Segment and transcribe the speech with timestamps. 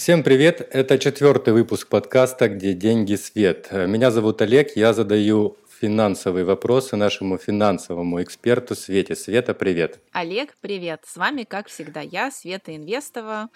[0.00, 0.66] Всем привет!
[0.72, 3.68] Это четвертый выпуск подкаста «Где деньги свет».
[3.70, 9.14] Меня зовут Олег, я задаю финансовые вопросы нашему финансовому эксперту Свете.
[9.14, 10.00] Света, привет!
[10.12, 11.02] Олег, привет!
[11.06, 13.50] С вами, как всегда, я, Света Инвестова,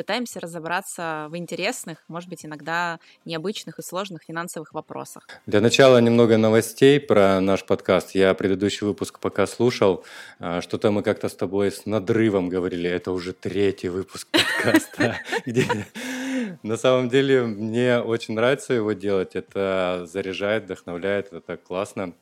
[0.00, 5.28] пытаемся разобраться в интересных, может быть, иногда необычных и сложных финансовых вопросах.
[5.44, 8.14] Для начала немного новостей про наш подкаст.
[8.14, 10.02] Я предыдущий выпуск пока слушал.
[10.38, 12.88] А, что-то мы как-то с тобой с надрывом говорили.
[12.88, 15.18] Это уже третий выпуск подкаста.
[16.62, 19.36] На самом деле мне очень нравится его делать.
[19.36, 21.26] Это заряжает, вдохновляет.
[21.26, 22.14] Это так классно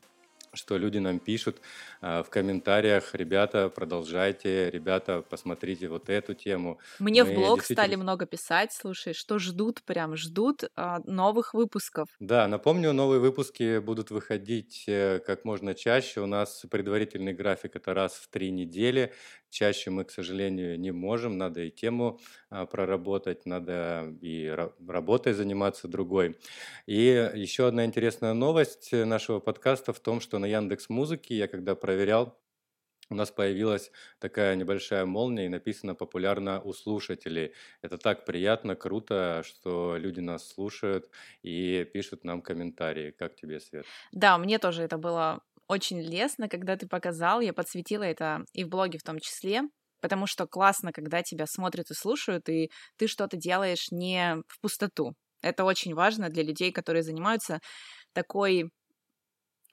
[0.54, 1.60] что люди нам пишут
[2.00, 6.78] в комментариях, ребята, продолжайте, ребята, посмотрите вот эту тему.
[6.98, 7.86] Мне Мы в блог действительно...
[7.86, 12.08] стали много писать, слушай, что ждут, прям ждут э, новых выпусков.
[12.20, 16.20] Да, напомню, новые выпуски будут выходить э, как можно чаще.
[16.20, 19.12] У нас предварительный график это раз в три недели.
[19.50, 22.20] Чаще мы, к сожалению, не можем, надо и тему
[22.70, 24.54] проработать, надо и
[24.86, 26.36] работой заниматься другой.
[26.84, 31.74] И еще одна интересная новость нашего подкаста в том, что на Яндекс Музыке я когда
[31.88, 32.38] проверял,
[33.10, 37.54] у нас появилась такая небольшая молния и написано популярно у слушателей.
[37.82, 41.10] Это так приятно, круто, что люди нас слушают
[41.42, 43.12] и пишут нам комментарии.
[43.12, 43.88] Как тебе, Свет?
[44.12, 48.68] Да, мне тоже это было очень лестно, когда ты показал, я подсветила это и в
[48.68, 49.62] блоге в том числе,
[50.00, 55.14] потому что классно, когда тебя смотрят и слушают, и ты что-то делаешь не в пустоту.
[55.42, 57.60] Это очень важно для людей, которые занимаются
[58.12, 58.70] такой,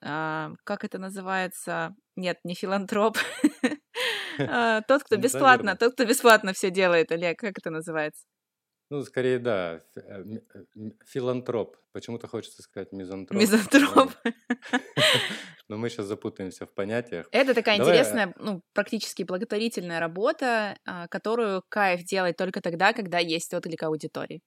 [0.02, 1.94] а, как это называется?
[2.16, 3.18] Нет, не филантроп.
[4.38, 8.22] А, тот, кто бесплатно, тот, кто бесплатно все делает, Олег, как это называется?
[8.90, 10.24] Ну, скорее, да, э,
[11.06, 11.76] филантроп.
[11.92, 13.40] Почему-то хочется сказать мизантроп.
[13.40, 14.10] Мизантроп.
[15.68, 17.26] Но мы сейчас запутаемся в понятиях.
[17.32, 17.92] Это такая Давай...
[17.92, 23.82] Э, интересная, ну, практически благотворительная работа, а, которую кайф делать только тогда, когда есть отклик
[23.82, 24.40] аудитории.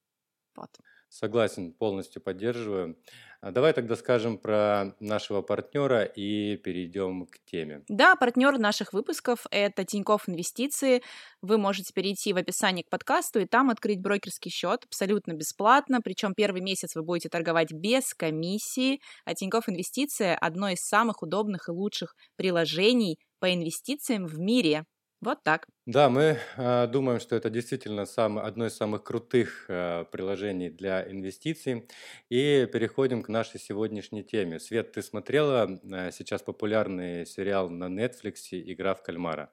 [0.55, 0.69] Вот.
[1.09, 2.95] Согласен, полностью поддерживаю.
[3.41, 7.83] А давай тогда скажем про нашего партнера и перейдем к теме.
[7.87, 11.01] Да, партнер наших выпусков– это Тинькофф Инвестиции.
[11.41, 16.01] Вы можете перейти в описание к подкасту и там открыть брокерский счет абсолютно бесплатно.
[16.03, 18.99] Причем первый месяц вы будете торговать без комиссии.
[19.23, 24.83] А Тинькофф Инвестиции– одно из самых удобных и лучших приложений по инвестициям в мире.
[25.21, 25.67] Вот так.
[25.85, 31.09] Да, мы э, думаем, что это действительно сам, одно из самых крутых э, приложений для
[31.09, 31.87] инвестиций.
[32.29, 34.59] И переходим к нашей сегодняшней теме.
[34.59, 39.51] Свет, ты смотрела э, сейчас популярный сериал на Netflix «Игра в кальмара»?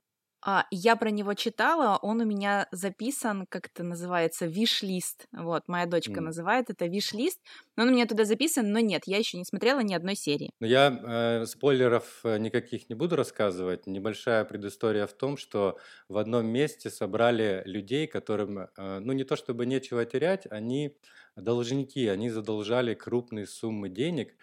[0.48, 5.26] А, я про него читала, он у меня записан, как это называется, виш-лист.
[5.32, 6.20] Вот, моя дочка mm.
[6.20, 7.40] называет это виш-лист.
[7.76, 10.50] Он у меня туда записан, но нет, я еще не смотрела ни одной серии.
[10.60, 13.88] Но я э, спойлеров э, никаких не буду рассказывать.
[13.88, 18.68] Небольшая предыстория в том, что в одном месте собрали людей, которым, э,
[19.00, 20.96] ну не то чтобы нечего терять, они
[21.34, 24.36] должники, они задолжали крупные суммы денег.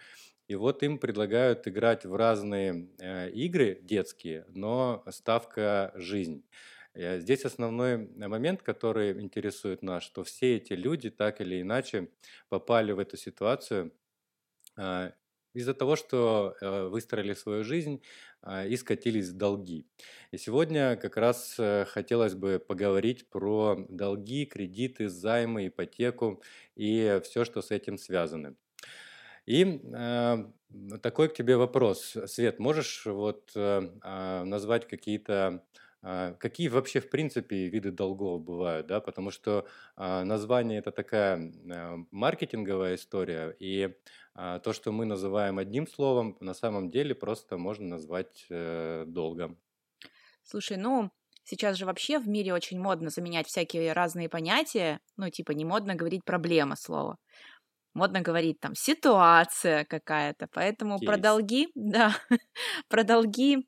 [0.46, 6.44] И вот им предлагают играть в разные э, игры детские, но ставка жизнь.
[6.92, 12.10] Э, здесь основной момент, который интересует нас, что все эти люди так или иначе
[12.50, 13.94] попали в эту ситуацию
[14.76, 15.12] э,
[15.54, 16.56] из-за того, что
[16.90, 18.02] выстроили свою жизнь
[18.66, 19.86] и скатились в долги.
[20.32, 26.42] И сегодня как раз хотелось бы поговорить про долги, кредиты, займы, ипотеку
[26.74, 28.56] и все, что с этим связано.
[29.46, 30.36] И э,
[31.02, 32.16] такой к тебе вопрос.
[32.26, 35.64] Свет, можешь вот э, а, назвать какие-то
[36.02, 39.00] э, Какие вообще, в принципе, виды долгов бывают, да?
[39.00, 39.66] Потому что
[39.96, 43.94] э, название это такая э, маркетинговая история, и
[44.34, 49.58] э, то, что мы называем одним словом, на самом деле просто можно назвать э, долгом.
[50.42, 51.10] Слушай, ну,
[51.44, 55.94] сейчас же вообще в мире очень модно заменять всякие разные понятия, ну, типа не модно
[55.94, 57.16] говорить проблема слова
[57.94, 60.48] модно говорить там ситуация какая-то.
[60.52, 61.06] Поэтому Кейс.
[61.06, 62.16] про долги, да,
[62.88, 63.66] про долги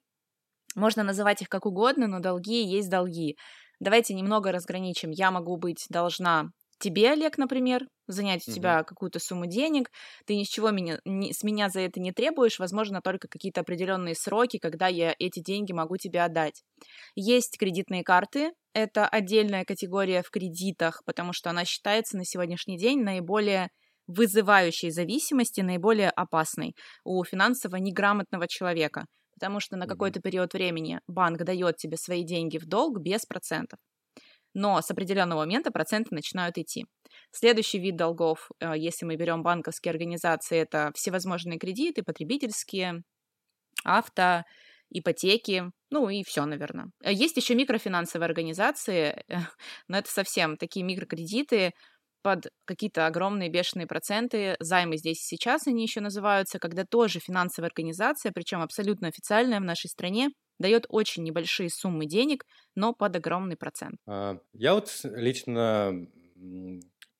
[0.74, 3.36] можно называть их как угодно, но долги есть долги.
[3.80, 5.10] Давайте немного разграничим.
[5.10, 9.90] Я могу быть должна тебе, Олег, например, занять у тебя какую-то сумму денег,
[10.26, 14.58] ты ничего меня, не, с меня за это не требуешь, возможно, только какие-то определенные сроки,
[14.58, 16.62] когда я эти деньги могу тебе отдать.
[17.14, 23.02] Есть кредитные карты, это отдельная категория в кредитах, потому что она считается на сегодняшний день
[23.02, 23.70] наиболее
[24.06, 26.74] вызывающей зависимости наиболее опасной
[27.04, 32.58] у финансово неграмотного человека, потому что на какой-то период времени банк дает тебе свои деньги
[32.58, 33.78] в долг без процентов.
[34.54, 36.86] Но с определенного момента проценты начинают идти.
[37.30, 43.02] Следующий вид долгов, э, если мы берем банковские организации, это всевозможные кредиты, потребительские,
[43.84, 44.44] авто,
[44.90, 46.86] ипотеки, ну и все, наверное.
[47.04, 49.22] Есть еще микрофинансовые организации,
[49.88, 51.72] но это совсем такие микрокредиты,
[52.26, 57.68] под какие-то огромные бешеные проценты, займы здесь и сейчас они еще называются, когда тоже финансовая
[57.68, 62.44] организация, причем абсолютно официальная в нашей стране, дает очень небольшие суммы денег,
[62.74, 64.00] но под огромный процент.
[64.08, 66.08] А, я вот лично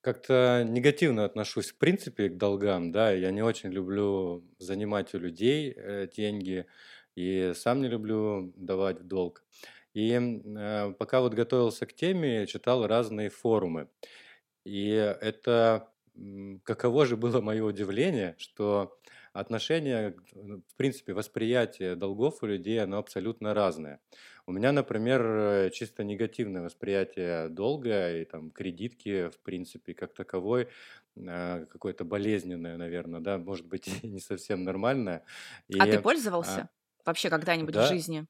[0.01, 5.73] как-то негативно отношусь в принципе к долгам, да, я не очень люблю занимать у людей
[5.73, 6.67] э, деньги
[7.15, 9.45] и сам не люблю давать в долг.
[9.95, 13.87] И э, пока вот готовился к теме, читал разные форумы.
[14.67, 15.89] И это
[16.65, 18.99] каково же было мое удивление, что
[19.33, 24.01] отношение, ну, в принципе, восприятие долгов у людей, оно абсолютно разное.
[24.45, 30.69] У меня, например, э, чисто негативное восприятие долга и там кредитки, в принципе, как таковой,
[31.15, 35.25] э, какое-то болезненное, наверное, да, может быть, не совсем нормальное.
[35.69, 36.69] И, а ты пользовался а,
[37.05, 38.27] вообще когда-нибудь да, в жизни?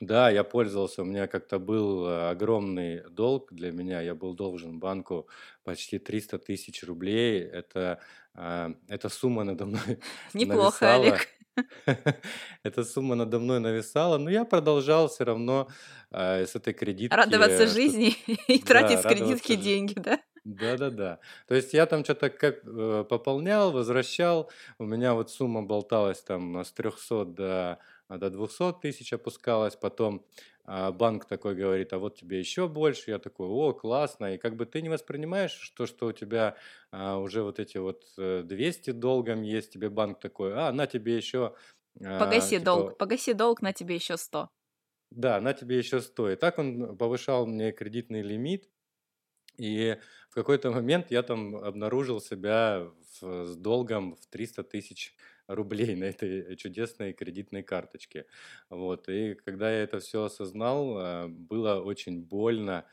[0.00, 1.02] Да, я пользовался.
[1.02, 4.00] У меня как-то был э, огромный долг для меня.
[4.02, 5.26] Я был должен банку
[5.64, 7.40] почти 300 тысяч рублей.
[7.40, 8.00] Это,
[8.34, 9.98] а, эта сумма надо мной
[10.34, 11.04] Неплохо, нависала.
[11.04, 11.28] Олег.
[12.62, 15.68] Эта сумма надо мной нависала, но я продолжал все равно
[16.10, 18.14] а, с этой кредитки Радоваться жизни
[18.48, 20.20] и тратить с кредитки деньги, да?
[20.44, 21.18] Да-да-да.
[21.48, 24.48] То есть я там что-то как э, пополнял, возвращал.
[24.78, 27.78] У меня вот сумма болталась там с 300 до
[28.08, 30.24] до 200 тысяч опускалась, потом
[30.64, 34.56] а, банк такой говорит, а вот тебе еще больше, я такой, о, классно, и как
[34.56, 36.56] бы ты не воспринимаешь то, что у тебя
[36.90, 41.16] а, уже вот эти вот 200 э, долгом есть, тебе банк такой, а, на тебе
[41.16, 41.54] еще...
[41.98, 44.48] Погаси типа, долг, погаси долг, на тебе еще 100.
[45.10, 46.30] Да, на тебе еще 100.
[46.30, 48.68] И так он повышал мне кредитный лимит,
[49.58, 49.96] и
[50.30, 55.14] в какой-то момент я там обнаружил себя в, с долгом в 300 тысяч
[55.46, 58.26] рублей на этой чудесной кредитной карточке.
[58.68, 59.08] Вот.
[59.08, 62.84] И когда я это все осознал, а, было очень больно,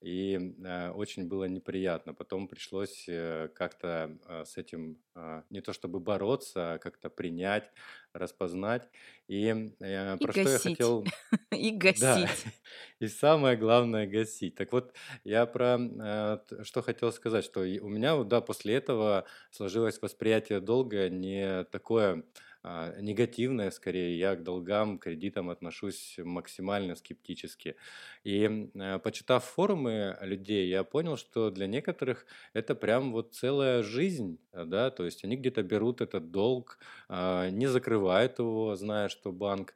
[0.00, 2.14] и э, очень было неприятно.
[2.14, 7.70] Потом пришлось э, как-то э, с этим э, не то чтобы бороться, а как-то принять,
[8.14, 8.88] распознать.
[9.28, 11.04] И, э, И про что я хотел...
[11.52, 12.44] И Да, гасить.
[13.00, 14.54] и самое главное гасить.
[14.54, 14.94] Так вот,
[15.24, 21.08] я про э, что хотел сказать, что у меня, да, после этого сложилось восприятие долга
[21.10, 22.24] не такое
[22.62, 24.18] негативное скорее.
[24.18, 27.76] Я к долгам, кредитам отношусь максимально скептически.
[28.24, 34.38] И а, почитав форумы людей, я понял, что для некоторых это прям вот целая жизнь,
[34.52, 36.78] да, то есть они где-то берут этот долг,
[37.08, 39.74] а, не закрывают его, зная, что банк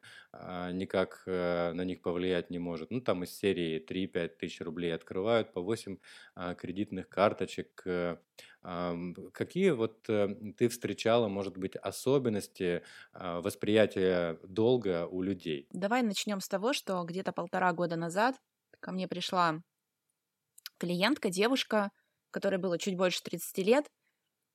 [0.72, 2.90] никак э, на них повлиять не может.
[2.90, 5.98] Ну, там из серии 3-5 тысяч рублей открывают по 8
[6.56, 8.16] кредитных карточек, э,
[9.32, 12.82] Какие вот э, ты встречала, может быть, особенности
[13.12, 15.69] а, восприятия долга у людей?
[15.70, 18.36] Давай начнем с того, что где-то полтора года назад
[18.81, 19.60] ко мне пришла
[20.78, 21.90] клиентка, девушка,
[22.31, 23.86] которой было чуть больше 30 лет,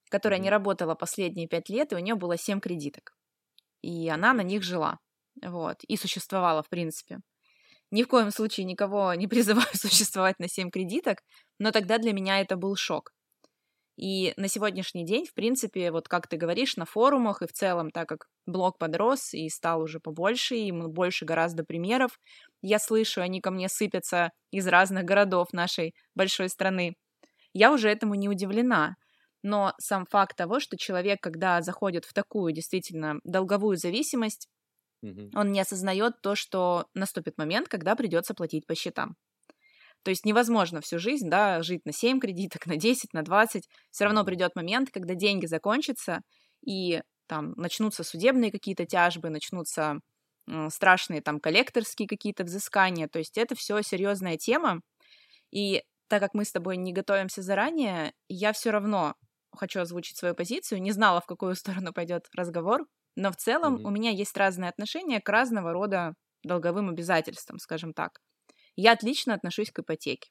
[0.09, 3.15] которая не работала последние пять лет, и у нее было 7 кредиток.
[3.83, 4.97] И она на них жила.
[5.43, 5.83] Вот.
[5.87, 7.19] И существовала, в принципе.
[7.91, 11.19] Ни в коем случае никого не призываю существовать на 7 кредиток,
[11.57, 13.11] но тогда для меня это был шок.
[13.97, 17.91] И на сегодняшний день, в принципе, вот как ты говоришь, на форумах и в целом,
[17.91, 22.17] так как блог подрос и стал уже побольше, и больше гораздо примеров,
[22.61, 26.93] я слышу, они ко мне сыпятся из разных городов нашей большой страны.
[27.51, 28.95] Я уже этому не удивлена.
[29.41, 34.47] Но сам факт того, что человек, когда заходит в такую действительно долговую зависимость,
[35.01, 39.15] он не осознает то, что наступит момент, когда придется платить по счетам.
[40.03, 43.67] То есть невозможно всю жизнь, да, жить на 7 кредиток, на 10, на 20.
[43.91, 46.21] Все равно придет момент, когда деньги закончатся,
[46.65, 49.99] и там начнутся судебные какие-то тяжбы, начнутся
[50.69, 53.07] страшные там коллекторские какие-то взыскания.
[53.07, 54.81] То есть это все серьезная тема.
[55.51, 59.15] И так как мы с тобой не готовимся заранее, я все равно
[59.55, 60.81] хочу озвучить свою позицию.
[60.81, 62.85] Не знала, в какую сторону пойдет разговор,
[63.19, 63.83] но в целом mm-hmm.
[63.83, 68.21] у меня есть разные отношения к разного рода долговым обязательствам, скажем так.
[68.77, 70.29] Я отлично отношусь к ипотеке.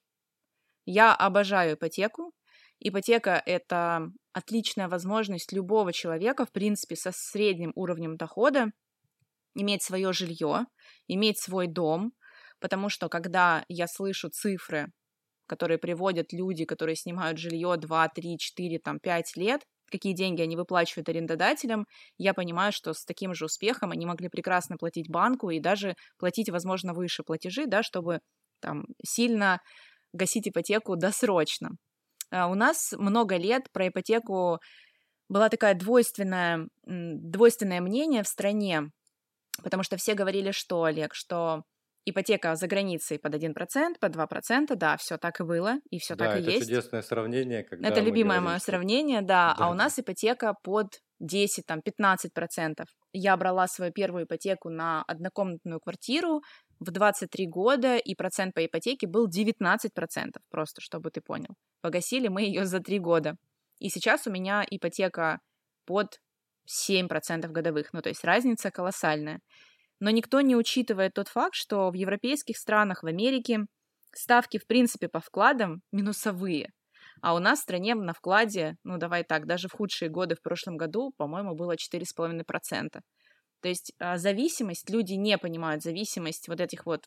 [0.87, 2.33] Я обожаю ипотеку.
[2.79, 8.69] Ипотека— это отличная возможность любого человека, в принципе, со средним уровнем дохода,
[9.55, 10.65] иметь свое жилье,
[11.09, 12.13] иметь свой дом,
[12.59, 14.87] потому что когда я слышу цифры,
[15.47, 20.57] которые приводят люди, которые снимают жилье 2, 3, 4, там, 5 лет, какие деньги они
[20.57, 25.61] выплачивают арендодателям, я понимаю, что с таким же успехом они могли прекрасно платить банку и
[25.61, 28.21] даже платить, возможно, выше платежи, да, чтобы
[28.61, 29.61] там сильно
[30.13, 31.71] гасить ипотеку досрочно.
[32.31, 34.59] А у нас много лет про ипотеку
[35.29, 38.91] была такая двойственная, двойственное мнение в стране.
[39.63, 41.63] Потому что все говорили, что, Олег, что
[42.05, 46.27] ипотека за границей под 1%, под 2%, да, все так и было, и все Да,
[46.27, 46.67] так и это есть.
[46.67, 51.01] чудесное сравнение, когда Это любимое говорим, мое сравнение, да, а да, у нас ипотека под
[51.21, 52.85] 10, там, 15%.
[53.13, 56.43] Я брала свою первую ипотеку на однокомнатную квартиру
[56.81, 59.89] в 23 года, и процент по ипотеке был 19%,
[60.51, 61.55] просто чтобы ты понял.
[61.81, 63.35] Погасили мы ее за 3 года.
[63.81, 65.39] И сейчас у меня ипотека
[65.87, 66.19] под
[66.69, 69.41] 7% годовых, ну то есть разница колоссальная.
[70.01, 73.67] Но никто не учитывает тот факт, что в европейских странах, в Америке
[74.15, 76.73] ставки, в принципе, по вкладам минусовые.
[77.21, 80.43] А у нас в стране на вкладе, ну давай так, даже в худшие годы в
[80.43, 83.01] прошлом году, по-моему, было 4,5%.
[83.61, 87.07] То есть а, зависимость, люди не понимают зависимость вот этих вот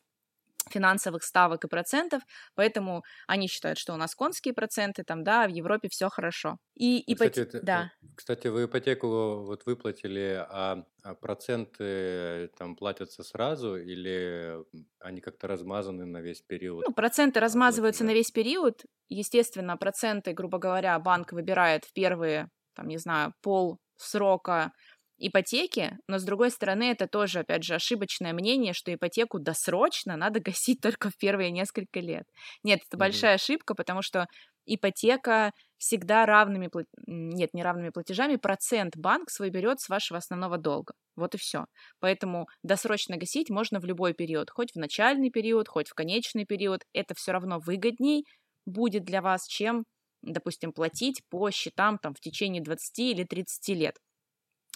[0.70, 2.22] финансовых ставок и процентов,
[2.54, 6.58] поэтому они считают, что у нас конские проценты, там, да, а в Европе все хорошо.
[6.74, 7.42] И Ну, кстати, ипоте...
[7.42, 14.58] это, э, Да, кстати, вы ипотеку вот выплатили, а, а проценты там платятся сразу или
[15.00, 18.84] они как-то размазаны на весь период ну, проценты размазываются на весь период.
[19.08, 24.72] Естественно, проценты, грубо говоря, банк выбирает в первые, там, не знаю, пол срока
[25.18, 30.40] ипотеки, но с другой стороны, это тоже, опять же, ошибочное мнение, что ипотеку досрочно надо
[30.44, 32.24] гасить только в первые несколько лет.
[32.62, 33.26] Нет, это Мгм.
[33.26, 34.26] большая ошибка, потому что
[34.66, 40.56] ипотека всегда равными, пла- нет, не равными платежами, процент банк свой берет с вашего основного
[40.58, 40.94] долга.
[41.16, 41.66] Вот и все.
[42.00, 46.82] Поэтому досрочно гасить можно в любой период, хоть в начальный период, хоть в конечный период.
[46.92, 48.24] Это все равно выгодней
[48.66, 49.84] будет для вас, чем,
[50.22, 53.96] допустим, платить по счетам там в течение 20 или 30 лет.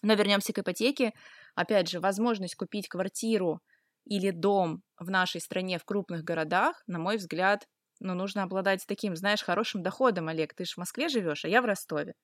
[0.03, 1.13] Но вернемся к ипотеке.
[1.55, 3.61] Опять же, возможность купить квартиру
[4.05, 7.67] или дом в нашей стране в крупных городах, на мой взгляд,
[8.01, 10.55] ну, нужно обладать таким, знаешь, хорошим доходом, Олег.
[10.55, 12.15] Ты же в Москве живешь, а я в Ростове.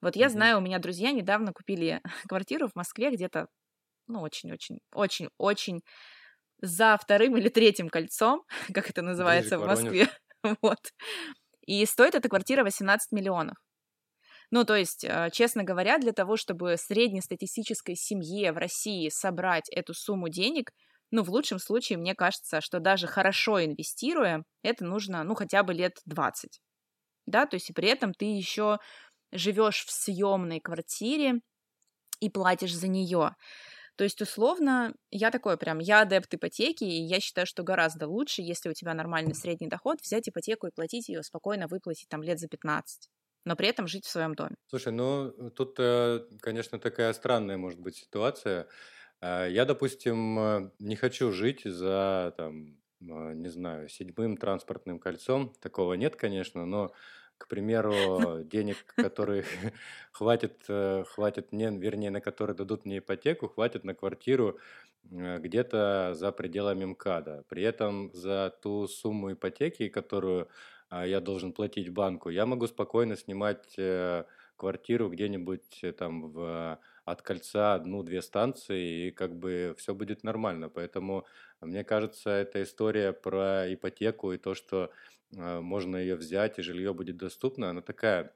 [0.00, 0.30] Вот я Мгм.
[0.30, 3.48] знаю, у меня друзья недавно купили квартиру в Москве где-то,
[4.08, 5.82] ну, очень-очень, очень-очень
[6.62, 8.42] за вторым или третьим кольцом,
[8.74, 9.64] как это Ближе называется к в.
[9.64, 10.08] Москве.
[10.62, 10.78] Вот.
[11.66, 13.56] И стоит эта квартира 18 миллионов.
[14.50, 19.94] Ну, то есть, э, честно говоря, для того, чтобы среднестатистической семье в России собрать эту
[19.94, 20.72] сумму денег,
[21.12, 25.72] ну, в лучшем случае, мне кажется, что даже хорошо инвестируя, это нужно, ну, хотя бы
[25.74, 26.60] лет 20.
[27.26, 28.78] Да, то есть при этом ты еще
[29.32, 31.40] живешь в съемной квартире
[32.20, 33.36] и платишь за нее.
[33.96, 38.42] То есть, условно, я такой прям, я адепт ипотеки, и я считаю, что гораздо лучше,
[38.42, 42.40] если у тебя нормальный средний доход, взять ипотеку и платить ее спокойно, выплатить там лет
[42.40, 43.10] за 15,
[43.44, 44.56] но при этом жить в своем доме.
[44.66, 48.68] Слушай, ну тут, э, конечно, такая странная может быть ситуация.
[49.20, 55.54] А, Я, допустим, э, не хочу жить за, там, не знаю, седьмым транспортным кольцом.
[55.60, 56.92] Такого нет, конечно, но,
[57.38, 59.44] к примеру, денег, которые
[60.12, 64.58] хватит, э, хватит мне, вернее, на которые дадут мне ипотеку, хватит на квартиру
[65.10, 67.44] э, где-то за пределами МКАДа.
[67.48, 70.48] При этом за ту сумму ипотеки, которую
[70.90, 74.24] я должен платить банку, я могу спокойно снимать э,
[74.56, 80.68] квартиру где-нибудь э, там в, от кольца одну-две станции, и как бы все будет нормально.
[80.68, 81.26] Поэтому
[81.60, 84.90] мне кажется, эта история про ипотеку и то, что
[85.36, 88.34] э, можно ее взять и жилье будет доступно, она такая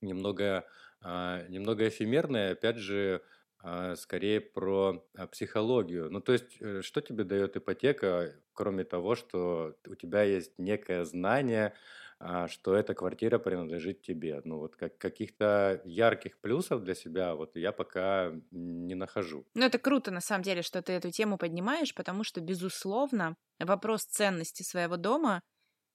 [0.00, 0.66] немного,
[1.00, 3.22] а, немного эфемерная, опять же,
[3.66, 6.10] а, скорее про а, психологию.
[6.10, 11.04] Ну, то есть, э, что тебе дает ипотека, кроме того, что у тебя есть некое
[11.06, 11.72] знание,
[12.18, 14.42] а, что эта квартира принадлежит тебе?
[14.44, 19.46] Ну, вот как, каких-то ярких плюсов для себя вот я пока не нахожу.
[19.54, 24.04] Ну, это круто, на самом деле, что ты эту тему поднимаешь, потому что, безусловно, вопрос
[24.04, 25.40] ценности своего дома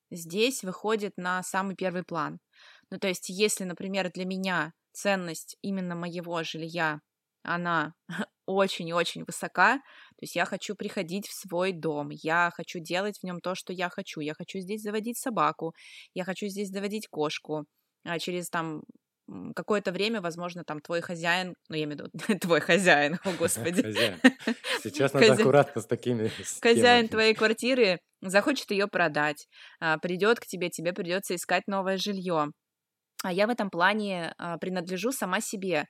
[0.10, 2.40] здесь выходит на самый первый план.
[2.90, 7.02] Ну, то есть, если, например, для меня ценность именно моего жилья,
[7.44, 7.94] она
[8.46, 13.20] очень и очень высока, то есть я хочу приходить в свой дом, я хочу делать
[13.20, 15.74] в нем то, что я хочу, я хочу здесь заводить собаку,
[16.14, 17.66] я хочу здесь заводить кошку,
[18.04, 18.82] а через там
[19.56, 23.84] какое-то время, возможно, там твой хозяин, ну, я имею в виду твой хозяин, о господи,
[23.84, 24.20] Хозяин.
[24.84, 26.32] Сейчас надо Хозя- аккуратно с такими
[26.62, 27.08] хозяин темами.
[27.08, 29.48] твоей квартиры захочет ее продать,
[29.80, 32.48] а, придет к тебе, тебе придется искать новое жилье.
[33.24, 35.86] А я в этом плане а, принадлежу сама себе.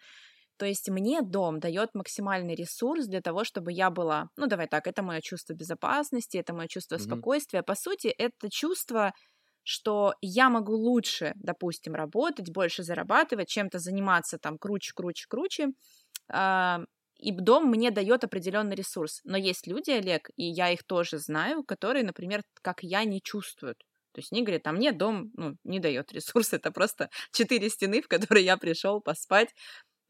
[0.59, 4.87] То есть мне дом дает максимальный ресурс для того, чтобы я была, ну давай так,
[4.87, 7.23] это мое чувство безопасности, это мое чувство Мгм.
[7.23, 7.63] спокойствия.
[7.63, 9.13] По сути, это чувство,
[9.63, 15.69] что я могу лучше, допустим, работать, больше зарабатывать, чем-то заниматься там круче, круче, круче.
[16.31, 16.81] А,
[17.17, 19.21] И дом мне дает определенный ресурс.
[19.25, 23.79] Но есть люди, Олег, и я их тоже знаю, которые, например, как я, не чувствуют.
[24.13, 28.01] То есть они говорят, а мне дом ну, не дает ресурс, это просто четыре стены,
[28.01, 29.49] в которые я пришел поспать,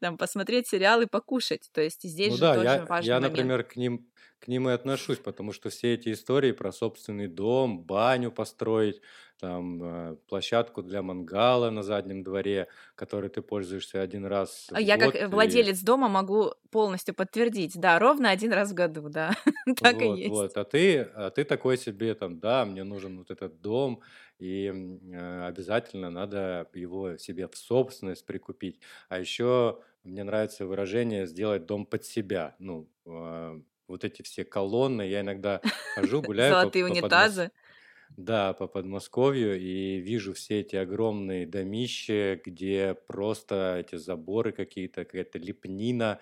[0.00, 1.70] там посмотреть сериал и покушать.
[1.72, 3.50] То есть здесь Ну же да, тоже я, важный я, момент.
[3.50, 7.82] например, к ним, к ним и отношусь, потому что все эти истории про собственный дом,
[7.84, 9.00] баню построить,
[9.38, 14.98] там, э, площадку для мангала на заднем дворе, которой ты пользуешься один раз в Я
[14.98, 17.72] как год, и владелец дома могу полностью подтвердить.
[17.78, 19.32] Да, ровно один раз в году, да.
[19.80, 20.44] Так и Вот, есть.
[20.44, 20.56] вот.
[20.58, 24.02] А ты, а ты такой себе там, да, мне нужен вот этот дом,
[24.38, 28.80] и э, обязательно надо его себе в собственность прикупить.
[29.08, 32.56] А еще мне нравится выражение сделать дом под себя.
[32.58, 35.60] Ну, а, вот эти все колонны, я иногда
[35.94, 37.50] хожу, гуляю Золотые унитазы.
[38.16, 45.38] да, по Подмосковью и вижу все эти огромные домища, где просто эти заборы какие-то, какая-то
[45.38, 46.20] лепнина.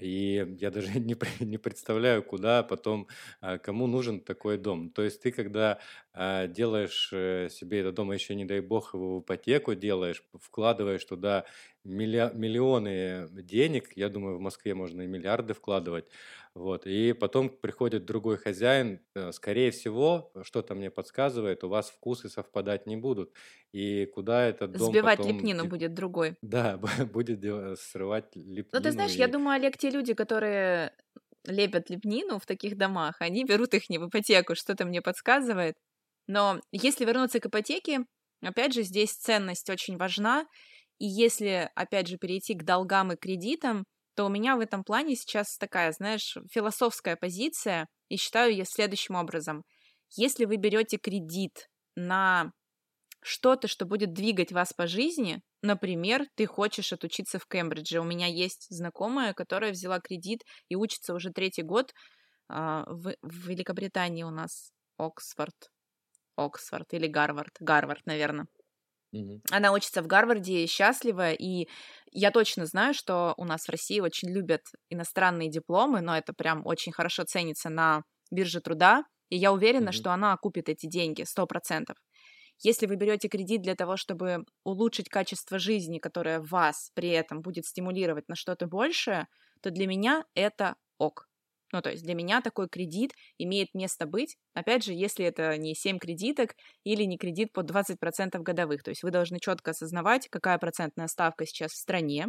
[0.00, 3.08] И я даже не, не представляю, куда потом,
[3.40, 4.90] а, кому нужен такой дом.
[4.90, 5.80] То есть ты, когда
[6.14, 11.04] а, делаешь э, себе этот дом, еще не дай бог его в ипотеку делаешь, вкладываешь
[11.04, 11.44] туда
[11.84, 16.06] миллионы денег, я думаю, в Москве можно и миллиарды вкладывать,
[16.54, 22.28] вот, и потом приходит другой хозяин, э, скорее всего, что-то мне подсказывает, у вас вкусы
[22.28, 23.34] совпадать не будут,
[23.72, 26.36] и куда этот дом Сбивать потом, лепнину де- будет другой.
[26.42, 26.78] да,
[27.12, 28.36] будет срывать
[28.72, 30.94] Ну, ты лепнину знаешь, я и думаю, Олег, те люди, которые
[31.44, 35.74] лепят лепнину в таких домах, они берут их не в ипотеку, что-то мне подсказывает.
[36.26, 38.00] Но если вернуться к ипотеке,
[38.42, 40.46] опять же, здесь ценность очень важна.
[40.98, 43.84] И если, опять же, перейти к долгам и кредитам,
[44.14, 49.14] то у меня в этом плане сейчас такая, знаешь, философская позиция, и считаю ее следующим
[49.14, 49.64] образом.
[50.10, 52.52] Если вы берете кредит на
[53.22, 58.00] что-то, что будет двигать вас по жизни, например, ты хочешь отучиться в Кембридже.
[58.00, 61.94] У меня есть знакомая, которая взяла кредит и учится уже третий год
[62.48, 65.70] а, в, в Великобритании у нас Оксфорд,
[66.36, 68.46] Оксфорд или Гарвард, Гарвард, наверное.
[69.50, 71.68] Она учится в Гарварде, счастлива, и
[72.12, 76.62] я точно знаю, что у нас в России очень любят иностранные дипломы, но это прям
[76.66, 79.92] очень хорошо ценится на бирже труда, и я уверена, Мгм.
[79.92, 81.96] что она окупит эти деньги, сто процентов.
[82.60, 87.66] Если вы берете кредит для того, чтобы улучшить качество жизни, которое вас при этом будет
[87.66, 89.26] стимулировать на что-то большее,
[89.62, 91.28] то для меня это ок.
[91.72, 95.74] Ну, то есть для меня такой кредит имеет место быть, опять же, если это не
[95.74, 96.54] 7 кредиток
[96.84, 98.82] или не кредит под 20% годовых.
[98.82, 102.28] То есть вы должны четко осознавать, какая процентная ставка сейчас в стране.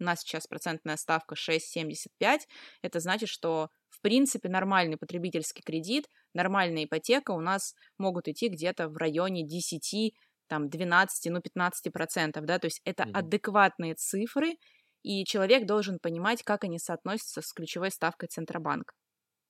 [0.00, 2.46] У нас сейчас процентная ставка 6,75.
[2.82, 8.88] Это значит, что в принципе нормальный потребительский кредит, нормальная ипотека у нас могут идти где-то
[8.88, 10.14] в районе 10,
[10.46, 13.12] там 12, ну 15 процентов, да, то есть это Мгм.
[13.12, 14.54] адекватные цифры,
[15.02, 18.94] и человек должен понимать, как они соотносятся с ключевой ставкой Центробанка.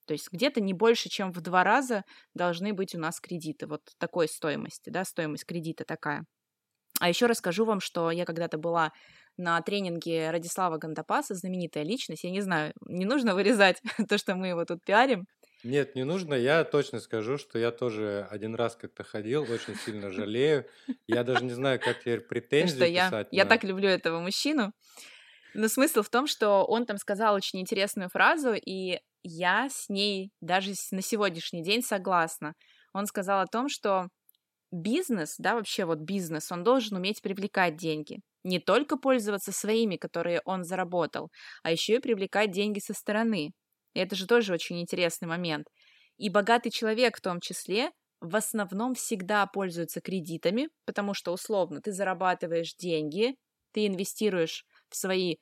[0.06, 2.02] То есть где-то не больше, чем в два раза
[2.34, 6.24] должны быть у нас кредиты вот такой стоимости, да, стоимость кредита такая.
[7.00, 8.90] А еще расскажу вам, что я когда-то была
[9.36, 12.24] на тренинге Радислава Гандапаса, знаменитая личность.
[12.24, 15.26] Я не знаю, не нужно вырезать то, что мы его тут пиарим.
[15.64, 16.34] Нет, не нужно.
[16.34, 20.66] Я точно скажу, что я тоже один раз как-то ходил, очень сильно жалею.
[21.06, 23.50] Я даже не знаю, как теперь что претензии я, писать я на...
[23.50, 24.72] так люблю этого мужчину.
[25.58, 30.30] Но смысл в том, что он там сказал очень интересную фразу, и я с ней
[30.40, 32.54] даже на сегодняшний день согласна.
[32.92, 34.06] Он сказал о том, что
[34.70, 38.20] бизнес, да, вообще вот бизнес, он должен уметь привлекать деньги.
[38.44, 41.28] Не только пользоваться своими, которые он заработал,
[41.64, 43.50] а еще и привлекать деньги со стороны.
[43.94, 45.66] И это же тоже очень интересный момент.
[46.18, 47.90] И богатый человек в том числе
[48.20, 53.34] в основном всегда пользуется кредитами, потому что условно ты зарабатываешь деньги,
[53.72, 55.36] ты инвестируешь в свои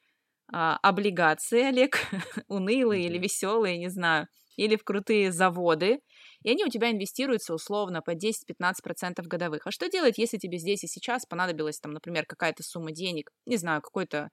[0.52, 1.98] а, облигации, Олег,
[2.48, 6.00] унылые или веселые, не знаю, или в крутые заводы,
[6.42, 9.66] и они у тебя инвестируются условно по 10-15% годовых.
[9.66, 13.56] А что делать, если тебе здесь и сейчас понадобилась, там, например, какая-то сумма денег, не
[13.56, 14.30] знаю, какой-то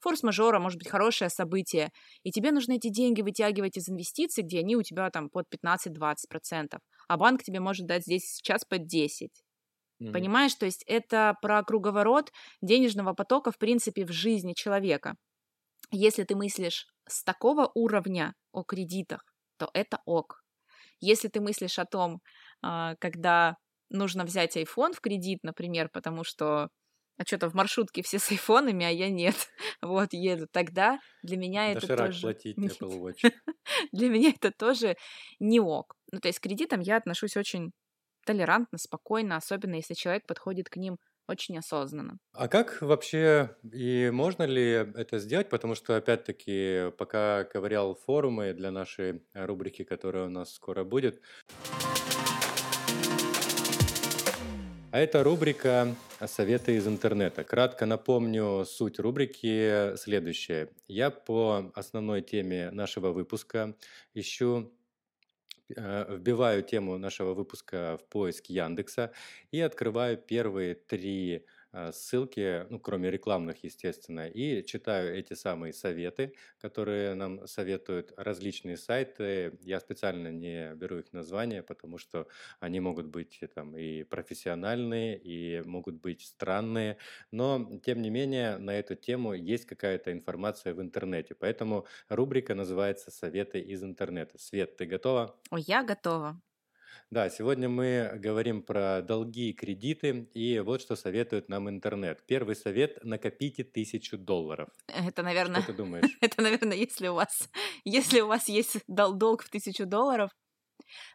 [0.00, 1.90] форс-мажора, может быть, хорошее событие,
[2.22, 6.80] и тебе нужно эти деньги вытягивать из инвестиций, где они у тебя там под 15-20%,
[7.08, 9.44] а банк тебе может дать здесь и сейчас под 10%.
[10.00, 10.26] Мгм.
[10.28, 12.30] Понимаешь, то есть это про круговорот
[12.62, 15.16] денежного потока, в принципе, в жизни человека.
[15.96, 19.24] Если ты мыслишь с такого уровня о кредитах,
[19.58, 20.42] то это ок.
[21.00, 22.20] Если ты мыслишь о том,
[22.62, 23.56] а, когда
[23.90, 26.68] нужно взять iPhone в кредит, например, потому что
[27.16, 29.36] а что-то в маршрутке все с айфонами, а я нет,
[29.82, 32.22] вот, еду, тогда для меня это тоже...
[32.22, 32.58] платить.
[32.58, 33.32] Apple Watch.
[33.92, 34.96] Для меня это тоже
[35.38, 35.94] не ок.
[36.10, 37.70] Ну, то есть к кредитам я отношусь очень
[38.26, 42.18] толерантно, спокойно, особенно если человек подходит к ним очень осознанно.
[42.32, 45.48] А как вообще и можно ли это сделать?
[45.48, 51.20] Потому что, опять-таки, пока ковырял форумы для нашей рубрики, которая у нас скоро будет,
[54.94, 57.42] А это рубрика «Советы из интернета».
[57.42, 60.68] Кратко напомню суть рубрики следующая.
[60.86, 63.74] Я по основной теме нашего выпуска
[64.14, 64.72] ищу
[65.68, 69.12] вбиваю тему нашего выпуска в поиск Яндекса
[69.50, 71.46] и открываю первые три
[71.92, 79.58] ссылки, ну, кроме рекламных, естественно, и читаю эти самые советы, которые нам советуют различные сайты.
[79.60, 82.28] Я специально не беру их названия, потому что
[82.60, 86.98] они могут быть э, там и профессиональные, и могут быть странные,
[87.30, 93.10] но, тем не менее, на эту тему есть какая-то информация в интернете, поэтому рубрика называется
[93.10, 94.38] «Советы из интернета».
[94.38, 95.40] Свет, ты готова?
[95.50, 96.40] О, я готова.
[97.14, 102.26] Да, сегодня мы говорим про долги и кредиты, и вот что советует нам интернет.
[102.26, 104.68] Первый совет– накопите тысячу долларов.
[104.88, 105.62] Это, наверное...
[105.62, 106.10] Что ты думаешь?
[106.20, 107.48] Это, наверное, если у вас,
[107.84, 110.32] если у вас есть долг в тысячу долларов.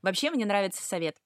[0.02, 1.18] Вообще мне нравится совет,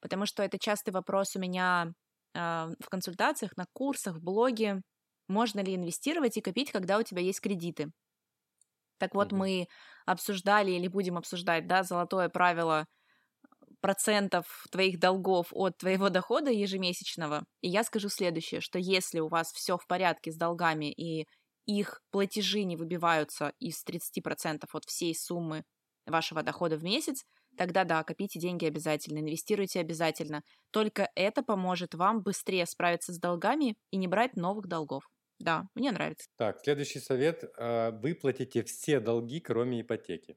[0.00, 1.92] потому что это частый вопрос у меня
[2.34, 4.80] э, в консультациях, на курсах, в блоге.
[5.28, 7.92] Можно ли инвестировать и копить, когда у тебя есть кредиты?
[8.98, 9.36] Так вот, mm-hmm.
[9.36, 9.66] мы
[10.06, 12.84] обсуждали или будем обсуждать, да, золотое правило–
[13.80, 17.44] процентов твоих долгов от твоего дохода ежемесячного.
[17.60, 21.26] И я скажу следующее, что если у вас все в порядке с долгами и
[21.66, 25.64] их платежи не выбиваются из 30% от всей суммы
[26.06, 27.24] вашего дохода в месяц,
[27.56, 30.42] тогда да, копите деньги обязательно, инвестируйте обязательно.
[30.70, 35.04] Только это поможет вам быстрее справиться с долгами и не брать новых долгов.
[35.38, 36.26] Да, мне нравится.
[36.36, 37.44] Так, следующий совет.
[37.56, 40.36] А, Выплатите все долги, кроме ипотеки.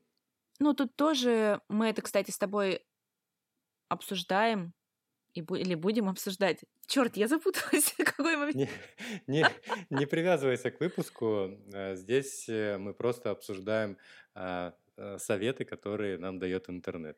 [0.60, 2.82] Ну, тут тоже мы это, кстати, с тобой
[3.92, 4.74] обсуждаем
[5.34, 6.60] и бу- или будем обсуждать.
[6.88, 7.94] Черт, я запуталась.
[7.98, 8.56] Какой момент?
[8.56, 8.70] Не,
[9.28, 9.46] не,
[9.90, 11.50] не привязывайся к выпуску.
[11.74, 13.98] Э, здесь э, мы просто обсуждаем
[14.34, 17.18] а, э, советы, которые нам дает интернет.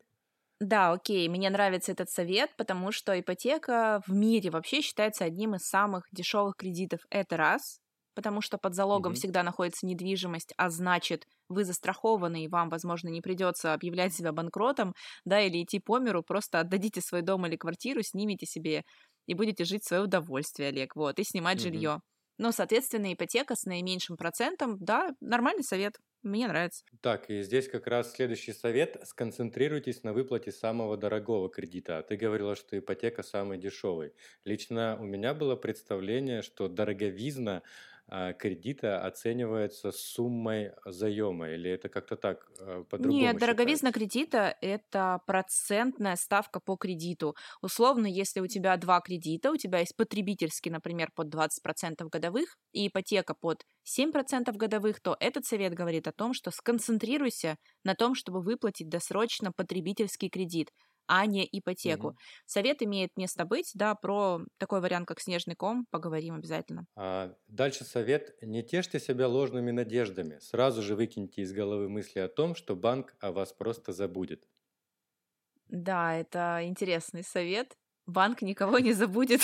[0.60, 5.68] Да, окей, мне нравится этот совет, потому что ипотека в мире вообще считается одним из
[5.68, 7.00] самых дешевых кредитов.
[7.10, 7.84] Это раз
[8.16, 9.16] потому что под залогом mm-hmm.
[9.16, 14.94] всегда находится недвижимость, а значит, вы застрахованы, и вам, возможно, не придется объявлять себя банкротом,
[15.26, 18.84] да, или идти по миру, просто отдадите свой дом или квартиру, снимите себе
[19.26, 21.62] и будете жить в свое удовольствие, Олег, вот, и снимать mm-hmm.
[21.62, 22.02] жилье.
[22.40, 25.94] Но, соответственно, ипотека с наименьшим процентом, да, нормальный совет.
[26.24, 26.84] Мне нравится.
[27.02, 28.98] Так, и здесь как раз следующий совет.
[29.04, 32.02] Сконцентрируйтесь на выплате самого дорогого кредита.
[32.02, 34.14] Ты говорила, что ипотека самый дешевый.
[34.46, 37.62] Лично у меня было представление, что дороговизна
[38.10, 46.16] кредита оценивается суммой заема, или это как-то так э, по-другому Нет, дороговизна кредита– это процентная
[46.16, 47.36] ставка по кредиту.
[47.62, 52.88] Условно, если у тебя два кредита, у тебя есть потребительский, например, под 20% годовых и
[52.88, 58.42] ипотека под 7% годовых, то этот совет говорит о том, что сконцентрируйся на том, чтобы
[58.42, 60.70] выплатить досрочно потребительский кредит–
[61.08, 62.08] а не ипотеку.
[62.08, 62.18] Угу.
[62.46, 66.86] Совет имеет место быть, да, про такой вариант, как снежный ком, поговорим обязательно.
[66.96, 68.36] А дальше совет.
[68.42, 70.40] Не тешьте себя ложными надеждами.
[70.40, 74.48] Сразу же выкиньте из головы мысли о том, что банк о вас просто забудет.
[75.68, 77.76] Да, это интересный совет.
[78.06, 79.42] Банк никого не забудет.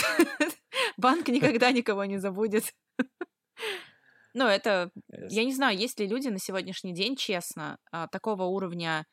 [0.97, 2.73] Банк никогда никого не забудет.
[4.33, 9.05] Ну, это, я не знаю, есть ли люди на сегодняшний день, честно, а, такого уровня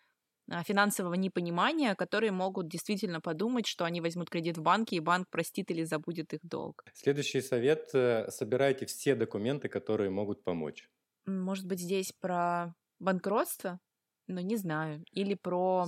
[0.64, 5.70] финансового непонимания, которые могут действительно подумать, что они возьмут кредит в банке, и банк простит
[5.70, 6.84] или забудет их долг.
[6.94, 10.88] Следующий совет э,– собирайте все документы, которые могут помочь.
[11.26, 13.80] Может быть, здесь про банкротство?
[14.28, 15.04] Ну, не знаю.
[15.10, 15.86] Или про,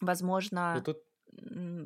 [0.00, 0.74] возможно...
[0.76, 1.05] Ну, тут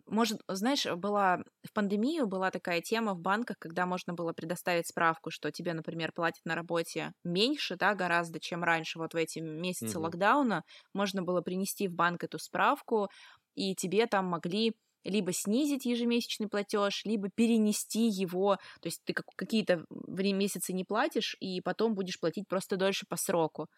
[0.07, 5.31] может, знаешь, была в пандемию была такая тема в банках, когда можно было предоставить справку,
[5.31, 9.99] что тебе, например, платят на работе меньше, да, гораздо, чем раньше, вот в эти месяцы
[9.99, 10.05] угу.
[10.05, 13.09] локдауна, можно было принести в банк эту справку,
[13.55, 19.85] и тебе там могли либо снизить ежемесячный платеж, либо перенести его, то есть ты какие-то
[20.07, 23.69] месяцы не платишь, и потом будешь платить просто дольше по сроку.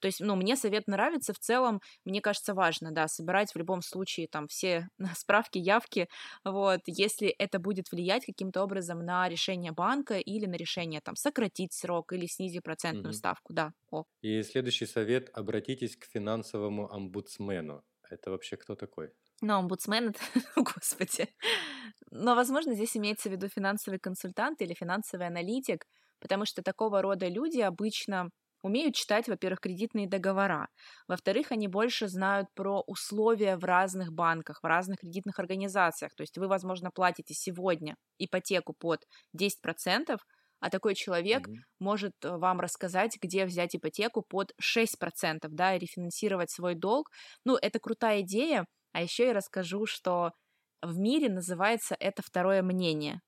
[0.00, 3.82] То есть, ну, мне совет нравится, в целом, мне кажется, важно, да, собирать в любом
[3.82, 6.08] случае там все справки, явки,
[6.44, 11.72] вот, если это будет влиять каким-то образом на решение банка или на решение там сократить
[11.72, 13.18] срок или снизить процентную угу.
[13.18, 13.72] ставку, да.
[13.90, 14.04] О.
[14.22, 17.84] И следующий совет, обратитесь к финансовому омбудсмену.
[18.10, 19.12] Это вообще кто такой?
[19.42, 20.20] Ну, омбудсмен это,
[20.56, 21.28] господи.
[22.10, 25.86] Но, возможно, здесь имеется в виду финансовый консультант или финансовый аналитик,
[26.20, 28.30] потому что такого рода люди обычно
[28.62, 30.68] умеют читать, во-первых, кредитные договора,
[31.08, 36.14] во-вторых, они больше знают про условия в разных банках, в разных кредитных организациях.
[36.14, 39.00] То есть вы, возможно, платите сегодня ипотеку под
[39.36, 40.18] 10%,
[40.60, 41.54] а такой человек mm-hmm.
[41.78, 47.08] может э, вам рассказать, где взять ипотеку под 6%, да, и рефинансировать свой долг.
[47.44, 48.66] Ну, это крутая идея.
[48.92, 50.32] А еще я расскажу, что
[50.82, 53.20] в мире называется это второе мнение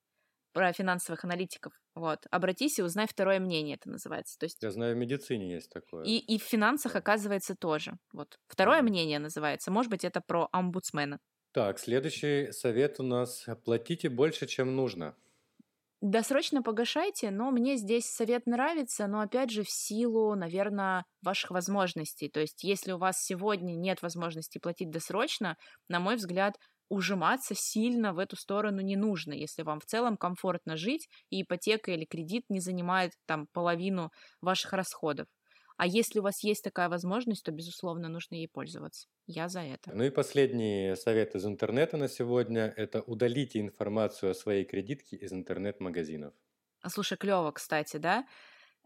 [0.53, 1.73] про финансовых аналитиков.
[1.95, 2.21] Вот.
[2.31, 4.39] Обратись и узнай второе мнение, это называется.
[4.39, 4.63] То есть...
[4.63, 6.05] Я знаю, в медицине есть такое.
[6.05, 7.93] И, и в финансах, оказывается, тоже.
[8.13, 8.39] Вот.
[8.49, 9.71] Второе mm мнение называется.
[9.71, 11.19] Может быть, это про омбудсмена.
[11.53, 13.47] Так, следующий совет у нас.
[13.65, 15.15] Платите больше, чем нужно.
[16.03, 22.29] Досрочно погашайте, но мне здесь совет нравится, но опять же в силу, наверное, ваших возможностей.
[22.29, 25.57] То есть, если у вас сегодня нет возможности платить досрочно,
[25.89, 26.57] на мой взгляд,
[26.93, 31.91] ужиматься сильно в эту сторону не нужно, если вам в целом комфортно жить, и ипотека
[31.93, 34.11] или кредит не занимает там половину
[34.43, 35.27] ваших расходов.
[35.79, 39.09] А если у вас есть такая возможность, то, безусловно, нужно ей пользоваться.
[39.27, 39.91] Я за это.
[39.95, 45.33] Ну и последний совет из интернета на сегодня– это удалите информацию о своей кредитке из
[45.33, 46.35] интернет-магазинов.
[46.83, 48.27] А слушай, клево, кстати, да?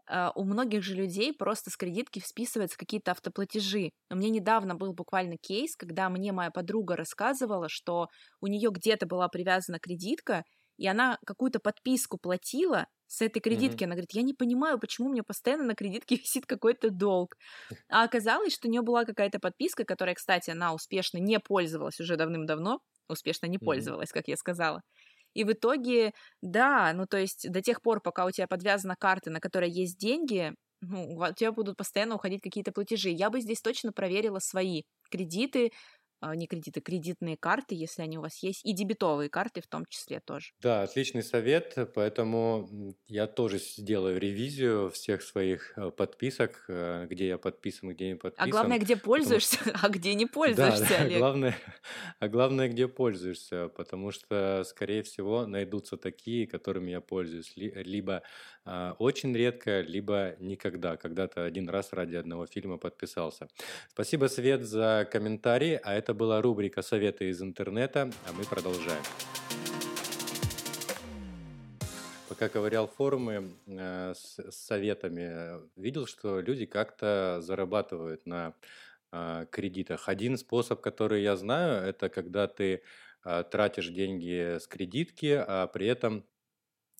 [0.08, 3.90] Uh, у многих же людей просто с кредитки списываются какие-то автоплатежи.
[4.08, 8.06] У меня недавно был буквально кейс, когда мне моя подруга рассказывала, что
[8.40, 10.44] у нее где-то была привязана кредитка,
[10.76, 13.82] и она какую-то подписку платила с этой кредитки.
[13.82, 13.86] Mm-hmm.
[13.86, 17.34] Она говорит, я не понимаю, почему у меня постоянно на кредитке висит какой-то долг.
[17.88, 22.16] А оказалось, что у нее была какая-то подписка, которая, кстати, она успешно не пользовалась уже
[22.16, 24.14] давным-давно, успешно не пользовалась, mm-hmm.
[24.14, 24.82] как я сказала.
[25.36, 29.30] И в итоге, да, ну то есть до тех пор, пока у тебя подвязана карта,
[29.30, 33.10] на которой есть деньги, ну, у тебя будут постоянно уходить какие-то платежи.
[33.10, 35.72] Я бы здесь точно проверила свои кредиты,
[36.22, 40.20] не кредиты, кредитные карты, если они у вас есть, и дебетовые карты в том числе
[40.20, 40.52] тоже.
[40.60, 42.68] Да, отличный совет, поэтому
[43.08, 48.48] я тоже сделаю ревизию всех своих э, подписок, э, где я подписан, где не подписан.
[48.48, 49.78] А главное, где пользуешься, потому...
[49.82, 51.18] а где не пользуешься, да, Олег.
[51.18, 51.56] Главное,
[52.18, 58.22] а главное, где пользуешься, потому что, скорее всего, найдутся такие, которыми я пользуюсь, либо а,
[58.98, 60.96] очень редко, либо никогда.
[60.96, 63.48] Когда-то один раз ради одного фильма подписался.
[63.90, 69.02] Спасибо, Свет, за комментарий, а это была рубрика «Советы из интернета», а мы продолжаем.
[72.28, 78.52] Пока ковырял форумы э, с, с советами, видел, что люди как-то зарабатывают на
[79.12, 80.08] э, кредитах.
[80.08, 82.82] Один способ, который я знаю, это когда ты
[83.50, 86.24] тратишь деньги с кредитки, а при этом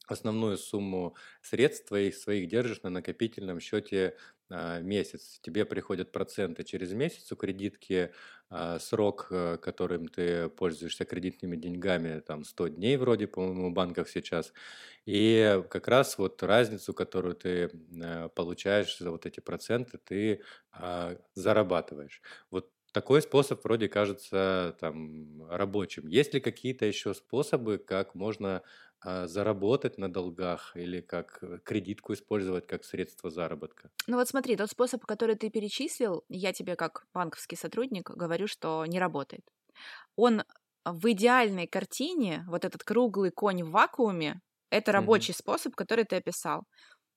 [0.07, 4.16] основную сумму средств твоих своих держишь на накопительном счете
[4.49, 5.40] а, месяц.
[5.42, 8.12] Тебе приходят проценты через месяц у кредитки,
[8.49, 14.09] а, срок, э, которым ты пользуешься кредитными деньгами, там 100 дней вроде, по-моему, в банках
[14.09, 14.53] сейчас.
[15.05, 21.16] И как раз вот разницу, которую ты э, получаешь за вот эти проценты, ты а,
[21.35, 22.23] зарабатываешь.
[22.51, 26.07] Вот такой способ вроде кажется там рабочим.
[26.07, 28.62] Есть ли какие-то еще способы, как можно
[29.27, 33.90] заработать на долгах или как э, кредитку использовать как средство заработка?
[34.07, 38.85] Ну вот смотри, тот способ, который ты перечислил, я тебе как банковский сотрудник говорю, что
[38.87, 39.42] не работает.
[40.16, 40.42] Он
[40.85, 44.40] в идеальной картине, вот этот круглый конь в вакууме,
[44.71, 45.38] это рабочий mm-hmm.
[45.38, 46.64] способ, который ты описал.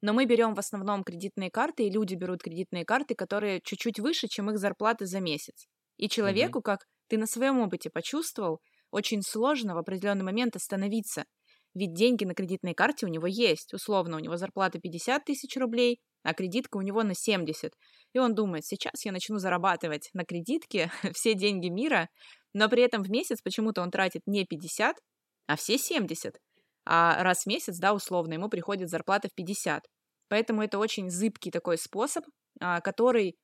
[0.01, 4.27] Но мы берем в основном кредитные карты, и люди берут кредитные карты, которые чуть-чуть выше,
[4.27, 5.67] чем их зарплаты за месяц.
[5.97, 6.63] И человеку, mm-hmm.
[6.63, 11.25] как ты на своем опыте почувствовал, очень сложно в определенный момент остановиться
[11.75, 13.73] ведь деньги на кредитной карте у него есть.
[13.73, 17.73] Условно, у него зарплата 50 тысяч рублей, а кредитка у него на 70.
[18.13, 22.09] И он думает, сейчас я начну зарабатывать на кредитке все деньги мира,
[22.53, 24.97] но при этом в месяц почему-то он тратит не 50,
[25.47, 26.35] а все 70.
[26.85, 29.83] А раз в месяц, да, условно, ему приходит зарплата в 50.
[30.27, 32.25] Поэтому это очень зыбкий такой способ,
[32.59, 33.35] а, который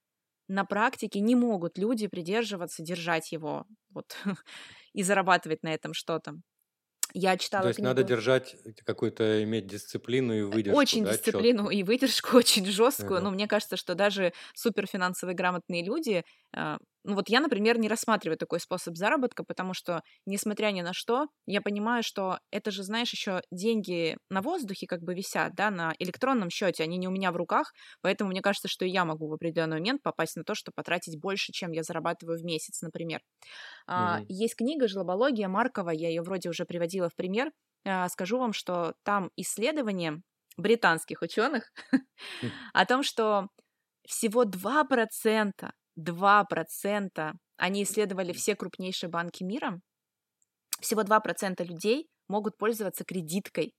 [0.48, 4.18] на практике не могут люди придерживаться, держать его вот,
[4.94, 6.34] и зарабатывать на этом что-то.
[7.18, 7.88] Я читала То есть книгу...
[7.88, 11.74] надо держать какую-то, иметь дисциплину и выдержку, Очень да, дисциплину чётко?
[11.76, 13.18] и выдержку, очень жесткую.
[13.20, 13.24] Ага.
[13.26, 18.38] Но мне кажется, что даже суперфинансовые грамотные люди а, ну вот я, например, не рассматриваю
[18.38, 23.12] такой способ заработка, потому что, несмотря ни на что, я понимаю, что это же, знаешь,
[23.12, 27.32] еще деньги на воздухе как бы висят, да, на электронном счете, они не у меня
[27.32, 30.72] в руках, поэтому мне кажется, что я могу в определенный момент попасть на то, что
[30.74, 33.22] потратить больше, чем я зарабатываю в месяц, например.
[33.88, 34.26] Mm-hmm.
[34.28, 37.52] Есть книга «Жлобология» Маркова, я ее вроде уже приводила в пример.
[37.86, 40.22] А, скажу вам, что там исследование
[40.58, 41.98] британских ученых хм.
[42.74, 43.50] о том, что
[44.08, 45.52] всего 2%
[46.00, 49.80] 2%, они исследовали все крупнейшие банки мира,
[50.80, 53.74] всего 2% людей могут пользоваться кредиткой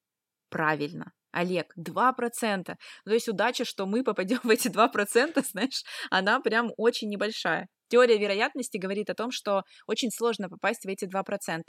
[0.48, 1.12] правильно.
[1.32, 2.64] Олег, 2%.
[2.64, 2.76] То
[3.12, 7.68] есть удача, что мы попадем в эти 2%, знаешь, она прям очень небольшая.
[7.88, 11.60] Теория вероятности говорит о том, что очень сложно попасть в эти 2%.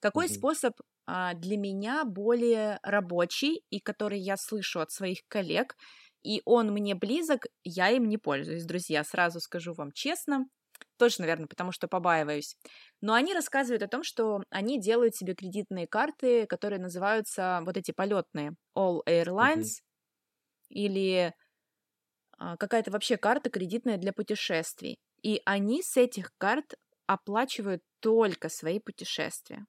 [0.00, 0.28] Какой mm-hmm.
[0.28, 0.72] способ
[1.06, 5.76] а, для меня более рабочий и который я слышу от своих коллег,
[6.26, 10.46] и он мне близок, я им не пользуюсь, друзья, сразу скажу вам честно.
[10.98, 12.56] тоже, наверное, потому что побаиваюсь.
[13.00, 17.92] Но они рассказывают о том, что они делают себе кредитные карты, которые называются вот эти
[17.92, 20.70] полетные All Airlines mm-hmm.
[20.70, 21.34] или
[22.38, 24.98] а, какая-то вообще карта кредитная для путешествий.
[25.22, 26.74] И они с этих карт
[27.06, 29.64] оплачивают только свои путешествия.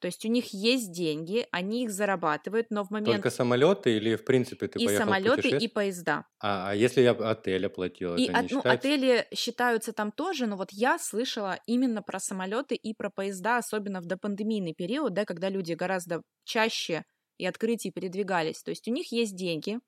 [0.00, 3.16] То есть у них есть деньги, они их зарабатывают, но в момент...
[3.16, 6.24] Только самолеты или в принципе ты и поехал самолеты, и поезда.
[6.40, 10.56] А, а если я отель оплатил, и это от, ну, отели считаются там тоже, но
[10.56, 15.48] вот я слышала именно про самолеты и про поезда, особенно в допандемийный период, да, когда
[15.48, 17.04] люди гораздо чаще
[17.36, 18.62] и открытие передвигались.
[18.62, 19.78] То есть у них есть деньги,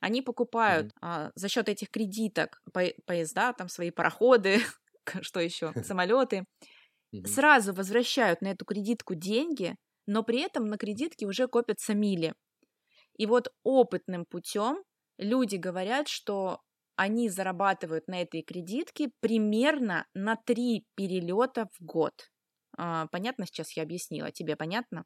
[0.00, 0.98] они покупают mm-hmm.
[1.02, 4.58] а, за счет этих кредиток по- поезда, там свои пароходы,
[5.20, 6.44] что еще, самолеты
[7.24, 12.34] сразу возвращают на эту кредитку деньги, но при этом на кредитке уже копятся мили.
[13.16, 14.82] И вот опытным путем
[15.18, 16.60] люди говорят, что
[16.96, 22.30] они зарабатывают на этой кредитке примерно на три перелета в год.
[22.76, 24.30] А, понятно сейчас я объяснила?
[24.32, 25.04] Тебе понятно?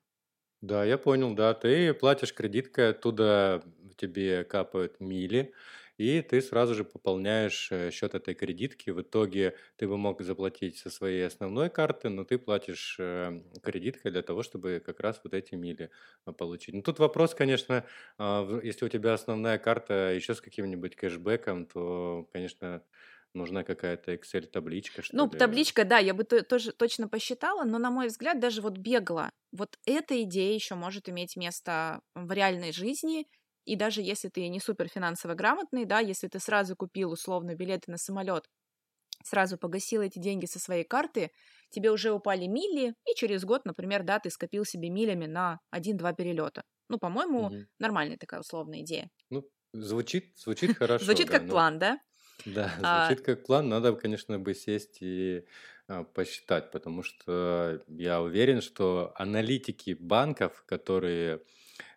[0.62, 1.52] Да, я понял, да.
[1.54, 3.62] Ты платишь кредиткой, оттуда
[3.96, 5.52] тебе капают мили,
[5.98, 8.90] и ты сразу же пополняешь э, счет этой кредитки.
[8.90, 14.12] В итоге ты бы мог заплатить со своей основной карты, но ты платишь э, кредиткой
[14.12, 15.90] для того, чтобы как раз вот эти мили
[16.24, 16.74] а, получить.
[16.74, 17.86] Ну, тут вопрос, конечно,
[18.18, 22.84] а, если у тебя основная карта еще с каким-нибудь кэшбэком, то, конечно,
[23.34, 25.30] нужна какая-то Excel-табличка, что Ну, ли.
[25.30, 29.78] табличка, да, я бы тоже точно посчитала, но, на мой взгляд, даже вот бегло, вот
[29.86, 33.26] эта идея еще может иметь место в реальной жизни,
[33.64, 37.90] и даже если ты не супер финансово грамотный, да, если ты сразу купил условно билеты
[37.90, 38.44] на самолет,
[39.22, 41.30] сразу погасил эти деньги со своей карты,
[41.70, 46.12] тебе уже упали мили, и через год, например, да, ты скопил себе милями на один-два
[46.12, 46.62] перелета.
[46.88, 47.56] Ну, по-моему, угу.
[47.78, 49.10] нормальная такая условная идея.
[49.30, 51.04] Ну, звучит, звучит хорошо.
[51.04, 51.98] Звучит как план, да?
[52.44, 53.68] Да, а звучит как план.
[53.68, 55.44] Надо, конечно, бы сесть и
[55.88, 61.42] а, посчитать, потому что я уверен, что аналитики банков, которые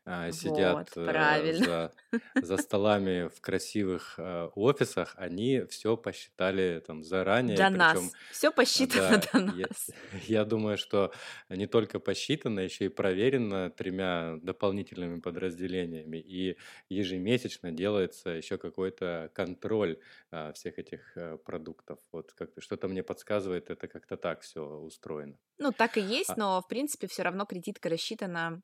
[0.10, 1.92] а, сидят Вот, э, за,
[2.36, 7.58] за столами в красивых э, офисах, они все посчитали там заранее.
[7.58, 8.00] До нас.
[8.32, 9.90] Все посчитано да, до я, нас.
[10.28, 11.12] я думаю, что
[11.50, 16.18] не только посчитано, еще и проверено тремя дополнительными подразделениями.
[16.18, 20.00] И ежемесячно делается еще какой-то контроль
[20.32, 22.00] а, всех этих а, продуктов.
[22.14, 25.38] Вот как-то что-то мне подсказывает, это как-то так все устроено.
[25.58, 28.62] Ну, так и есть, а, но, в принципе, все равно кредитка рассчитана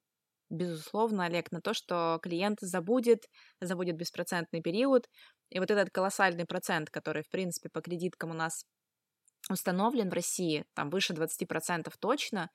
[0.49, 3.25] безусловно, Олег, на то, что клиент забудет,
[3.61, 5.07] забудет беспроцентный период.
[5.49, 8.65] И вот этот колоссальный процент, который, в принципе, по кредиткам у нас
[9.49, 12.49] установлен в России, там выше 20% точно,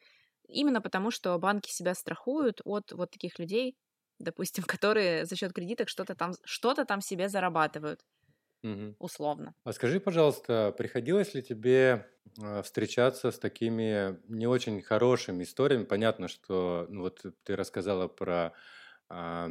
[0.48, 3.77] именно потому, что банки себя страхуют от вот таких людей,
[4.18, 8.01] допустим, которые за счет кредиток что-то там, что-то там себе зарабатывают.
[8.62, 8.97] Мгм.
[8.99, 9.55] условно.
[9.64, 12.09] А скажи, пожалуйста, приходилось ли тебе
[12.42, 15.85] а, встречаться с такими не очень хорошими историями?
[15.85, 18.55] Понятно, что ну, вот ты рассказала про
[19.11, 19.51] а,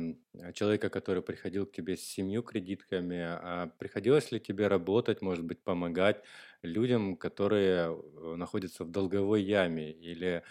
[0.54, 3.20] человека, который приходил к тебе с семью кредитками.
[3.22, 6.24] А приходилось ли тебе работать, может быть, помогать
[6.63, 10.43] людям, которые э, находятся в долговой яме или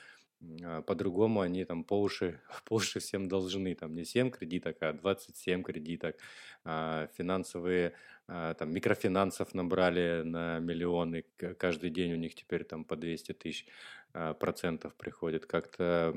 [0.64, 4.92] а, по-другому они там по уши, по уши всем должны, там не 7 кредиток, а
[4.92, 6.16] 27 кредиток,
[6.64, 7.94] финансовые,
[8.26, 11.24] там микрофинансов набрали на миллионы,
[11.58, 13.66] каждый день у них теперь там по 200 тысяч
[14.12, 15.46] процентов приходит.
[15.46, 16.14] Как-то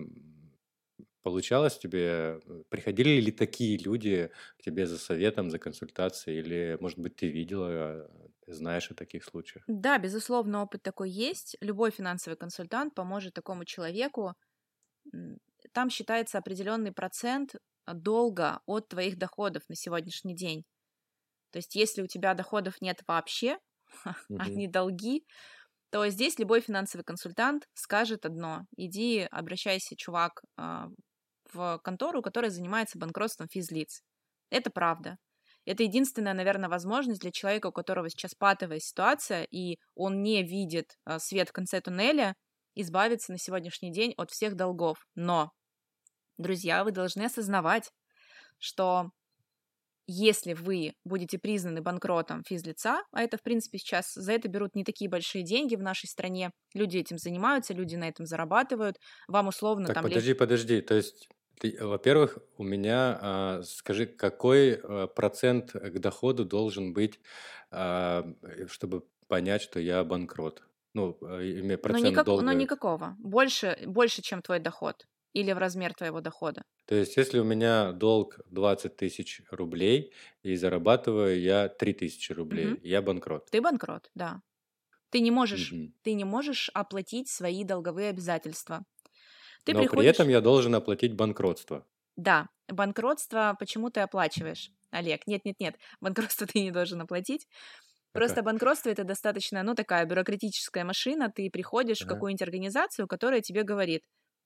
[1.21, 7.15] получалось тебе, приходили ли такие люди к тебе за советом, за консультацией, или, может быть,
[7.17, 8.09] ты видела
[8.47, 9.65] знаешь о таких случаях?
[9.67, 11.55] Да, безусловно, опыт такой есть.
[11.61, 14.33] Любой финансовый консультант поможет такому человеку.
[15.73, 17.55] Там считается определенный процент
[17.87, 20.65] долга от твоих доходов на сегодняшний день.
[21.51, 23.57] То есть, если у тебя доходов нет вообще,
[24.37, 25.25] а не долги,
[25.91, 28.65] то здесь любой финансовый консультант скажет одно.
[28.77, 30.87] Иди, обращайся, чувак, а,
[31.51, 34.01] в контору, которая занимается банкротством физлиц.
[34.51, 35.17] Это правда.
[35.65, 40.97] Это единственная, наверное, возможность для человека, у которого сейчас патовая ситуация, и он не видит
[41.05, 42.35] а, свет в конце туннеля,
[42.75, 45.05] избавиться на сегодняшний день от всех долгов.
[45.15, 45.51] Но,
[46.37, 47.91] друзья, вы должны осознавать,
[48.57, 49.09] что
[50.11, 54.83] если вы будете признаны банкротом физлица, а это, в принципе, сейчас за это берут не
[54.83, 58.97] такие большие деньги в нашей стране, люди этим занимаются, люди на этом зарабатывают,
[59.27, 60.03] вам условно так, там...
[60.03, 60.37] подожди, лишь...
[60.37, 61.29] подожди, то есть
[61.79, 67.19] во-первых, у меня, а, скажи, какой а, процент к доходу должен быть,
[67.69, 68.25] а,
[68.67, 70.63] чтобы понять, что я банкрот?
[70.93, 72.25] Ну, а, имея Но, процент никак...
[72.25, 72.53] Но долга.
[72.53, 73.15] никакого.
[73.19, 75.05] Больше, больше, чем твой доход.
[75.33, 76.63] Или в размер твоего дохода.
[76.85, 80.11] То есть, если у меня долг 20 тысяч рублей
[80.41, 82.79] и зарабатываю я 3 тысячи рублей, Мгм.
[82.83, 83.49] я банкрот.
[83.51, 84.41] Ты банкрот, да.
[85.11, 85.91] Ты не можешь, угу.
[86.03, 88.85] ты не можешь оплатить свои долговые обязательства.
[89.65, 90.01] Ты Но приходишь...
[90.01, 91.85] при этом я должен оплатить банкротство.
[92.15, 95.27] Да, банкротство почему ты оплачиваешь, Олег?
[95.27, 97.47] Нет, нет, нет, банкротство ты не должен оплатить.
[98.11, 101.31] Просто банкротство это достаточно, ну, такая бюрократическая машина.
[101.33, 102.09] Ты приходишь ага.
[102.09, 104.01] в какую-нибудь организацию, которая тебе говорит,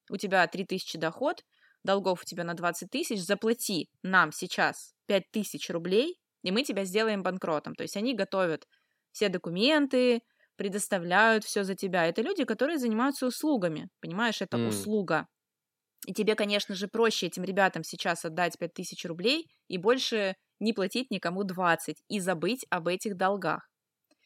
[0.10, 1.44] у тебя 3000 доход,
[1.84, 6.86] долгов у тебя на 20 тысяч, заплати нам сейчас 5 тысяч рублей, и мы тебя
[6.86, 7.76] сделаем банкротом.
[7.76, 8.68] То есть они готовят
[9.12, 10.22] все документы,
[10.56, 12.06] предоставляют все за тебя.
[12.06, 14.68] Это люди, которые занимаются услугами, понимаешь, это mm.
[14.68, 15.28] услуга.
[16.06, 21.12] И тебе, конечно же, проще этим ребятам сейчас отдать 5000 рублей и больше не платить
[21.12, 23.70] никому 20 и забыть об этих долгах.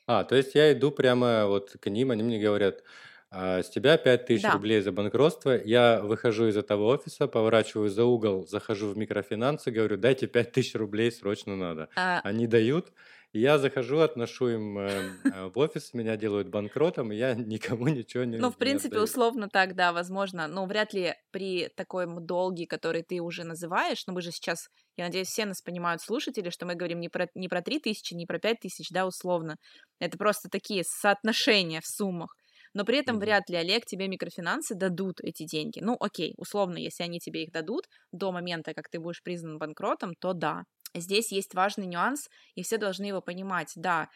[0.07, 2.81] А, то есть я иду прямо вот к ним, они мне говорят,
[3.29, 4.51] а, с тебя 5000 да.
[4.53, 9.97] рублей за банкротство, я выхожу из этого офиса, поворачиваю за угол, захожу в микрофинансы, говорю,
[9.97, 11.89] дайте 5000 рублей, срочно надо.
[11.95, 12.21] А...
[12.23, 12.93] Они дают,
[13.33, 18.23] я захожу, отношу им э, э, в офис, меня делают банкротом, и я никому ничего
[18.23, 19.03] не Ну, в принципе, отдаю.
[19.03, 20.47] условно так, да, возможно.
[20.47, 25.05] Но вряд ли при таком долге, который ты уже называешь, но мы же сейчас, я
[25.05, 28.25] надеюсь, все нас понимают слушатели, что мы говорим не про, не про 3 тысячи, не
[28.25, 29.57] про 5 тысяч, да, условно.
[29.99, 32.33] Это просто такие соотношения в суммах
[32.77, 33.21] но при этом mm-hmm.
[33.21, 35.79] вряд ли, Олег, тебе микрофинансы дадут эти деньги.
[35.81, 40.13] Ну, окей, условно, если они тебе их дадут до момента, как ты будешь признан банкротом,
[40.19, 40.61] то да.
[40.93, 43.71] Здесь есть важный нюанс, и все должны его понимать.
[43.75, 44.07] Да,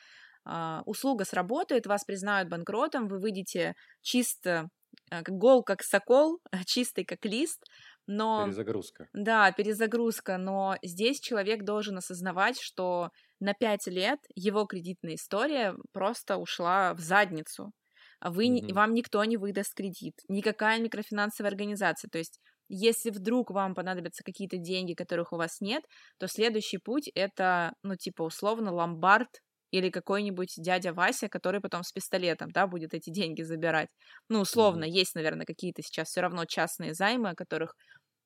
[0.43, 4.69] Uh, услуга сработает, вас признают банкротом, вы выйдете чисто,
[5.11, 7.63] как гол, как сокол, чистый, как лист,
[8.07, 8.45] но...
[8.45, 9.07] Перезагрузка.
[9.13, 13.09] Да, перезагрузка, но здесь человек должен осознавать, что
[13.39, 17.80] на пять лет его кредитная история просто ушла в задницу а
[18.29, 18.73] вы, mm-hmm.
[18.73, 22.09] вам никто не выдаст кредит, никакая микрофинансовая организация.
[22.09, 25.83] То есть, если вдруг вам понадобятся какие-то деньги, которых у вас нет,
[26.19, 29.29] то следующий путь это, ну, типа, условно, ломбард
[29.71, 33.89] или какой-нибудь дядя Вася, который потом с пистолетом, да, будет эти деньги забирать.
[34.29, 34.99] Ну, условно, mm-hmm.
[34.99, 37.73] есть, наверное, какие-то сейчас все равно частные займы, о которых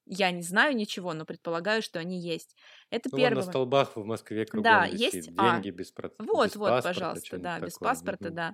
[0.08, 2.56] я не знаю ничего, но предполагаю, что они есть.
[2.92, 3.44] Это ну, первое.
[3.44, 5.00] на столбах в Москве кругом да, висит.
[5.00, 7.90] есть деньги а, без, вот, без вот, паспорта, пожалуйста, да, без такое.
[7.90, 8.32] паспорта, mm-hmm.
[8.32, 8.54] да.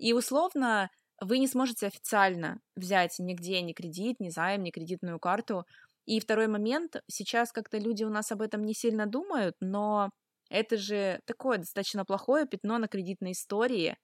[0.00, 0.90] И условно
[1.20, 5.64] вы не сможете официально взять нигде ни кредит, ни займ, ни кредитную карту.
[6.06, 10.10] И второй момент, сейчас как-то люди у нас об этом не сильно думают, но
[10.48, 13.96] это же такое достаточно плохое пятно на кредитной истории,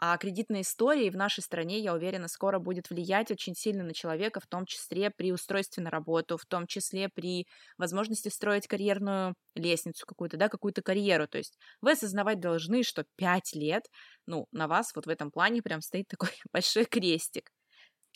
[0.00, 4.40] а кредитная история в нашей стране, я уверена, скоро будет влиять очень сильно на человека,
[4.40, 7.46] в том числе при устройстве на работу, в том числе при
[7.76, 11.28] возможности строить карьерную лестницу какую-то, да, какую-то карьеру.
[11.28, 13.84] То есть вы осознавать должны, что пять лет,
[14.26, 17.50] ну, на вас вот в этом плане прям стоит такой большой крестик.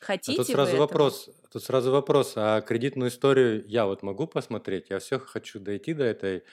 [0.01, 4.91] Хотите а тут сразу вопрос, тут сразу вопрос, а кредитную историю я вот могу посмотреть?
[4.91, 6.45] Я все хочу дойти до этой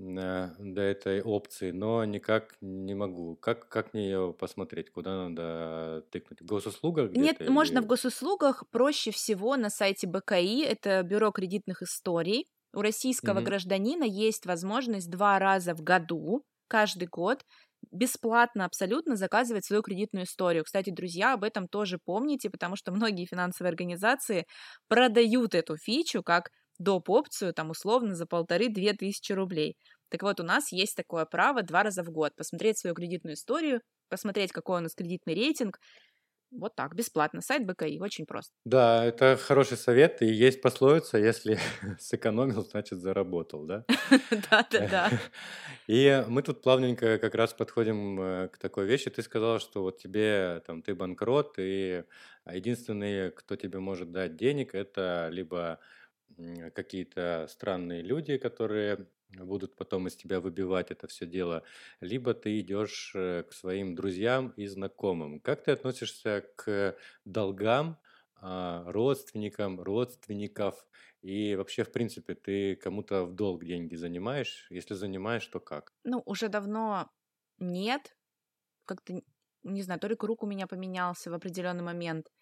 [0.00, 3.36] до этой опции, но никак не могу.
[3.36, 4.90] Как, как мне ее посмотреть?
[4.90, 6.40] Куда надо тыкнуть?
[6.40, 7.48] В госуслугах Нет, или...
[7.48, 8.64] можно в госуслугах.
[8.70, 12.46] Проще всего на сайте БКИ, это Бюро кредитных историй.
[12.72, 13.46] У российского угу.
[13.46, 17.42] гражданина есть возможность два раза в году, каждый год,
[17.90, 20.64] бесплатно абсолютно заказывать свою кредитную историю.
[20.64, 24.46] Кстати, друзья, об этом тоже помните, потому что многие финансовые организации
[24.88, 26.50] продают эту фичу как
[26.80, 27.10] доп.
[27.10, 29.76] опцию, там, условно, за полторы-две тысячи рублей.
[30.08, 33.80] Так вот, у нас есть такое право два раза в год посмотреть свою кредитную историю,
[34.08, 35.78] посмотреть, какой у нас кредитный рейтинг,
[36.50, 37.42] вот так, бесплатно.
[37.42, 38.52] Сайт БКИ, очень просто.
[38.64, 40.20] Да, это хороший совет.
[40.20, 41.58] И есть пословица, если
[42.00, 43.84] сэкономил, значит заработал, да?
[44.50, 45.10] Да-да-да.
[45.86, 49.10] И мы тут плавненько как раз подходим э, к такой вещи.
[49.10, 52.02] Ты сказала, что вот тебе, там, ты банкрот, и
[52.50, 55.78] единственный, кто тебе может дать денег, это либо
[56.74, 61.62] какие-то странные люди, которые будут потом из тебя выбивать это все дело,
[62.00, 65.40] либо ты идешь э, к своим друзьям и знакомым.
[65.40, 68.00] Как ты относишься к долгам,
[68.42, 70.86] а, родственникам, родственников
[71.20, 74.66] и вообще, в принципе, ты кому-то в долг деньги занимаешь?
[74.70, 75.92] Если занимаешь, то как?
[76.04, 77.10] Ну, уже давно
[77.58, 78.16] нет.
[78.86, 79.22] Как-то,
[79.62, 82.32] не знаю, то ли круг у меня поменялся в определенный момент.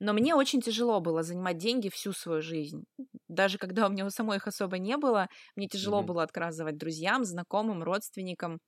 [0.00, 2.84] Но мне очень тяжело было занимать деньги всю свою жизнь.
[3.28, 6.06] Даже когда у меня у самой их особо не было, мне тяжело mm-hmm.
[6.06, 8.58] было отказывать друзьям, знакомым, родственникам,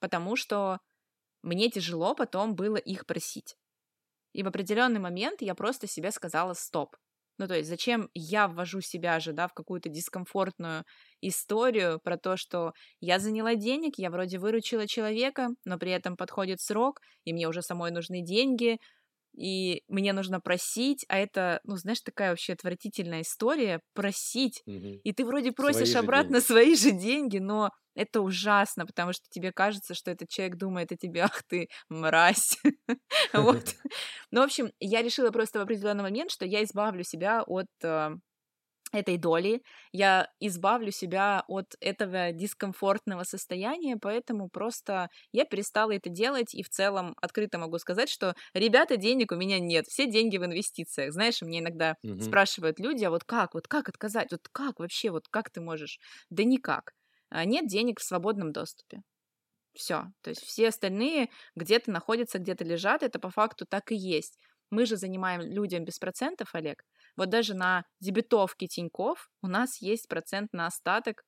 [0.00, 0.78] потому что
[1.42, 3.56] мне тяжело потом было их просить.
[4.32, 6.96] И в определенный момент я просто себе сказала стоп.
[7.38, 10.84] Ну, то есть, зачем я ввожу себя же, да, в какую-то дискомфортную
[11.20, 16.60] историю про то, что я заняла денег, я вроде выручила человека, но при этом подходит
[16.60, 18.78] срок, и мне уже самой нужны деньги,
[19.38, 25.00] и мне нужно просить, а это, ну, знаешь, такая вообще отвратительная история, просить, Мгм.
[25.04, 26.42] и ты вроде просишь Свои обратно деньги.
[26.42, 30.96] свои же деньги, но это ужасно, потому что тебе кажется, что этот человек думает о
[30.96, 32.58] тебе, ах ты мразь.
[33.32, 33.74] Вот.
[34.30, 38.10] Ну, в общем, я решила просто в определенный момент, что я избавлю себя от э,
[38.92, 39.62] этой доли,
[39.92, 46.68] я избавлю себя от этого дискомфортного состояния, поэтому просто я перестала это делать, и в
[46.70, 51.12] целом открыто могу сказать, что, ребята, денег у меня нет, все деньги в инвестициях.
[51.12, 52.38] Знаешь, мне иногда Мгм.
[52.38, 55.98] спрашивают люди, а вот как, вот как отказать, вот как вообще, вот как ты можешь?
[56.30, 56.92] Да никак.
[57.30, 59.02] А, Нет денег в свободном доступе.
[59.74, 60.06] Все.
[60.22, 64.38] То есть все остальные где-то находятся, где-то лежат, это по факту так и есть.
[64.70, 66.84] Мы же занимаем людям без процентов, Олег.
[67.18, 71.24] Вот даже на дебетовке Тиньков у нас есть процент на остаток,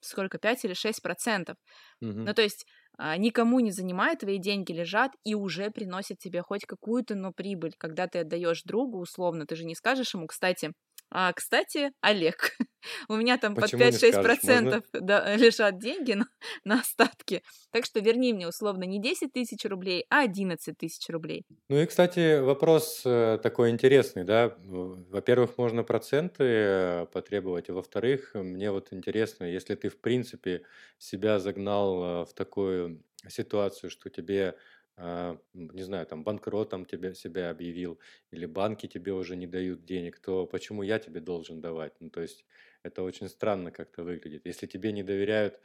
[0.00, 1.56] сколько, 5 или 6 процентов.
[2.00, 2.28] Мгм.
[2.28, 2.66] Ну, то есть
[2.98, 7.74] а, никому не занимает, твои деньги лежат и уже приносят тебе хоть какую-то, но прибыль.
[7.78, 10.72] Когда ты отдаешь другу, условно, ты же не скажешь ему, кстати,
[11.10, 12.56] а, кстати, Олег,
[13.08, 14.22] у меня там под Почему не 5-6 скажешь?
[14.22, 16.26] процентов да, лежат деньги на,
[16.64, 21.44] на остатки, так что верни мне условно не 10 тысяч рублей, а 11 тысяч рублей.
[21.68, 24.56] Ну и, кстати, вопрос э, такой интересный, да.
[24.64, 30.62] Во-первых, можно проценты э, потребовать, а во-вторых, мне вот интересно, если ты, в принципе,
[30.98, 34.56] себя загнал э, в такую ситуацию, что тебе,
[34.98, 40.46] не знаю, там банкротом тебя, себя объявил, или банки тебе уже не дают денег, то
[40.46, 41.94] почему я тебе должен давать?
[42.00, 42.46] Ну, то есть
[42.82, 44.46] это очень странно как-то выглядит.
[44.46, 45.60] Если тебе не доверяют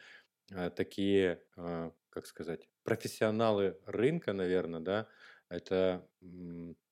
[0.53, 5.07] а, такие, а, как сказать, профессионалы рынка, наверное, да,
[5.49, 6.07] это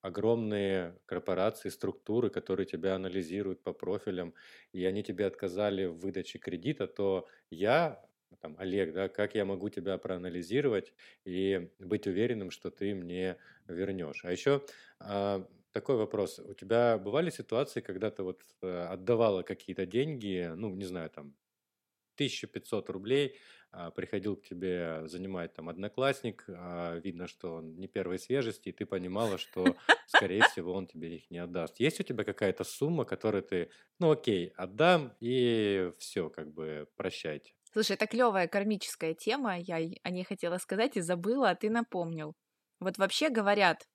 [0.02, 4.34] огромные корпорации, структуры, которые тебя анализируют по профилям,
[4.72, 8.02] и они тебе отказали в выдаче кредита, то я,
[8.38, 10.94] там, Олег, да, как я могу тебя проанализировать
[11.26, 14.24] и быть уверенным, что ты мне вернешь?
[14.24, 14.64] А еще
[15.00, 16.40] а, такой вопрос.
[16.40, 21.36] У тебя бывали ситуации, когда ты вот э, отдавала какие-то деньги, ну, не знаю, там,
[22.16, 23.36] 1500 рублей,
[23.72, 28.72] а, приходил к тебе занимать там одноклассник, а, видно, что он не первой свежести, и
[28.72, 29.76] ты понимала, что,
[30.08, 31.80] скорее всего, он тебе их не отдаст.
[31.80, 33.70] Есть у тебя какая-то сумма, которую ты,
[34.00, 37.54] ну окей, отдам, и все, как бы, прощайте.
[37.72, 42.34] Слушай, это клевая кармическая тема, я о ней хотела сказать и забыла, а ты напомнил.
[42.80, 43.86] Вот вообще говорят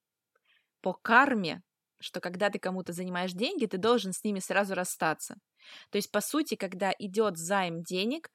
[0.83, 1.63] по карме,
[2.01, 5.37] что когда ты кому-то занимаешь деньги, ты должен с ними сразу расстаться.
[5.91, 8.29] То есть, по сути, когда идет займ денег,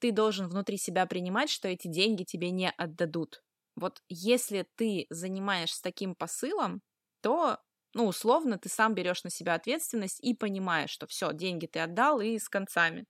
[0.00, 3.42] ты должен внутри себя принимать, что эти деньги тебе не отдадут.
[3.76, 6.82] Вот если ты занимаешь с таким посылом,
[7.22, 7.58] то,
[7.94, 12.20] ну, условно, ты сам берешь на себя ответственность и понимаешь, что все, деньги ты отдал
[12.20, 13.06] и с концами.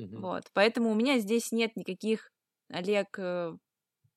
[0.00, 0.30] Мгм.
[0.30, 0.44] Вот.
[0.54, 2.30] Поэтому у меня здесь нет никаких,
[2.70, 3.52] Олег, э,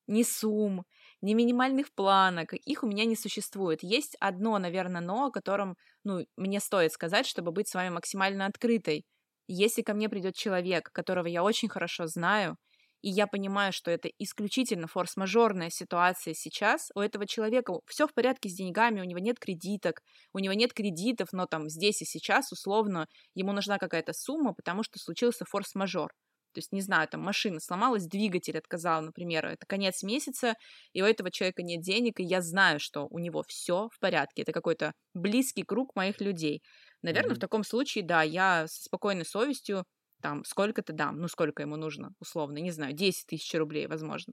[0.06, 0.84] ни сумм,
[1.22, 2.52] ни минимальных планок.
[2.54, 3.82] Их у меня не существует.
[3.82, 8.46] Есть одно, наверное, но, о котором, ну, мне стоит сказать, чтобы быть с вами максимально
[8.46, 9.04] открытой.
[9.48, 12.56] Если ко мне придет человек, которого я очень хорошо знаю,
[13.04, 18.48] и я понимаю, что это исключительно форс-мажорная ситуация сейчас, у этого человека все в порядке
[18.48, 20.02] с деньгами, у него нет кредиток,
[20.32, 24.82] у него нет кредитов, но там здесь и сейчас, условно, ему нужна какая-то сумма, потому
[24.82, 26.12] что случился форс-мажор.
[26.52, 30.54] То есть, не знаю, там машина сломалась, двигатель отказал, например, это конец месяца,
[30.92, 34.42] и у этого человека нет денег, и я знаю, что у него все в порядке.
[34.42, 36.62] Это какой-то близкий круг моих людей.
[37.02, 37.36] Наверное, Мгм.
[37.36, 39.84] в таком случае, да, я со спокойной совестью
[40.24, 44.32] там сколько-то дам, ну сколько ему нужно, условно, не знаю, 10 тысяч рублей, возможно.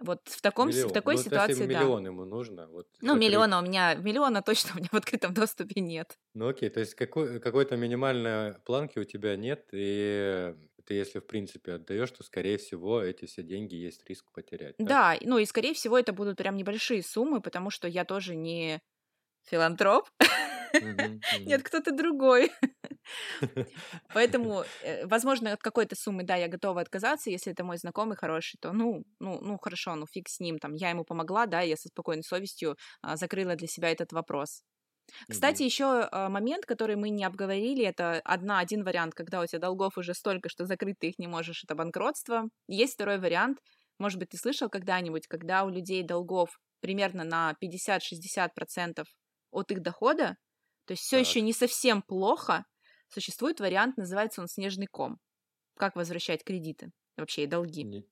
[0.00, 0.92] Вот в, таком, с- в Миллион.
[0.92, 1.92] такой Ну, ситуации, да.
[1.92, 3.14] миллион ему нужно, вот Ну, закрыть.
[3.14, 6.18] миллиона у меня, миллиона точно у меня в открытом доступе нет.
[6.34, 11.26] Ну окей, то есть какой, какой-то минимальной планки у тебя нет, и ты если в
[11.26, 14.98] принципе отдаешь, то скорее всего эти все деньги есть риск потерять, так?
[14.98, 18.80] Да, ну и скорее всего это будут прям небольшие суммы, потому что я тоже не
[19.44, 20.08] филантроп,
[21.46, 22.52] нет, кто-то другой.
[24.12, 28.58] Поэтому, э, возможно, от какой-то суммы, да, я готова отказаться, если это мой знакомый хороший,
[28.60, 31.76] то, ну, ну, ну, хорошо, ну, фиг с ним, там, я ему помогла, да, я
[31.76, 34.62] со спокойной совестью а, закрыла для себя этот вопрос.
[35.28, 35.64] Кстати, Мгм.
[35.64, 40.14] еще момент, который мы не обговорили, это одна, один вариант, когда у тебя долгов уже
[40.14, 42.48] столько, что закрыть ты их не можешь, это банкротство.
[42.68, 43.60] Есть второй вариант,
[43.98, 49.08] может быть, ты слышал когда-нибудь, когда у людей долгов примерно на 50-60%
[49.52, 50.36] от их дохода,
[50.86, 52.64] то есть все еще не совсем плохо,
[53.14, 55.18] существует вариант, называется он снежный ком.
[55.76, 57.90] Как возвращать кредиты, вообще и долги.
[57.90, 58.06] Не-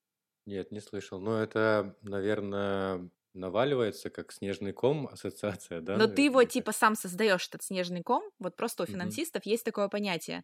[0.47, 1.21] Нет, не слышал.
[1.21, 5.99] Но это, наверное, наваливается как снежный ком ассоциация, да?
[5.99, 8.23] Но ты его типа сам создаешь этот снежный ком.
[8.39, 10.43] Вот просто у финансистов есть такое понятие.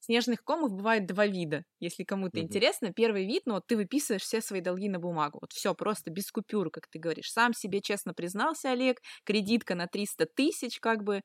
[0.00, 2.40] Снежных комов бывает два вида, если кому-то Мгм.
[2.40, 2.92] интересно.
[2.92, 5.38] Первый вид, ну вот ты выписываешь все свои долги на бумагу.
[5.40, 7.32] Вот все просто без купюр, как ты говоришь.
[7.32, 11.22] Сам себе честно признался, Олег, кредитка на 300 тысяч, как бы.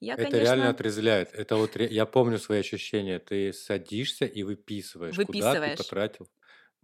[0.00, 1.32] Я, Это конечно, реально отрезвляет.
[1.34, 3.18] Это вот я помню свои ощущения.
[3.18, 5.72] Ты садишься и выписываешь, куда ты выписываешь.
[5.72, 6.28] потратил,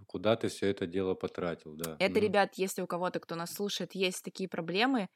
[0.06, 1.98] куда ты все это дело потратил, да.
[1.98, 2.20] Это, Мгм.
[2.20, 5.08] ребят, если у кого-то, кто нас слушает, есть такие проблемы,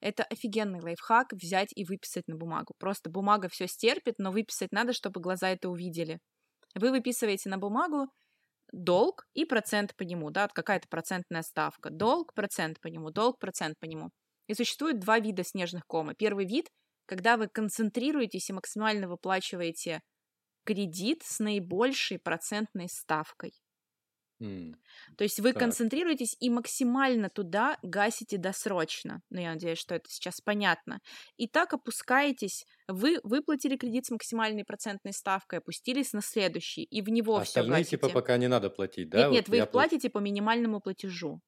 [0.00, 2.74] это офигенный лайфхак взять и выписать на бумагу.
[2.78, 6.18] Просто бумага все стерпит, но выписать надо, чтобы глаза это увидели.
[6.74, 8.08] Вы выписываете на бумагу
[8.72, 11.90] долг и процент по нему, да, какая-то процентная ставка.
[11.90, 14.10] Долг, процент по нему, долг, процент по нему.
[14.48, 16.14] И существует два вида снежных кома.
[16.14, 16.68] Первый вид,
[17.06, 20.00] когда вы концентрируетесь и максимально выплачиваете
[20.64, 23.54] кредит с наибольшей процентной ставкой.
[24.40, 24.76] М,
[25.16, 25.54] То есть вы Так.
[25.54, 29.22] концентрируетесь и максимально туда гасите досрочно.
[29.30, 31.00] Ну, я надеюсь, что это сейчас понятно.
[31.36, 32.64] И так опускаетесь.
[32.88, 37.84] Вы выплатили кредит с максимальной процентной ставкой, опустились на следующий, и в него все Остальные
[37.84, 39.28] типа пока не надо платить, да?
[39.28, 41.40] Нет, Вот нет, вы я их платите по минимальному платежу.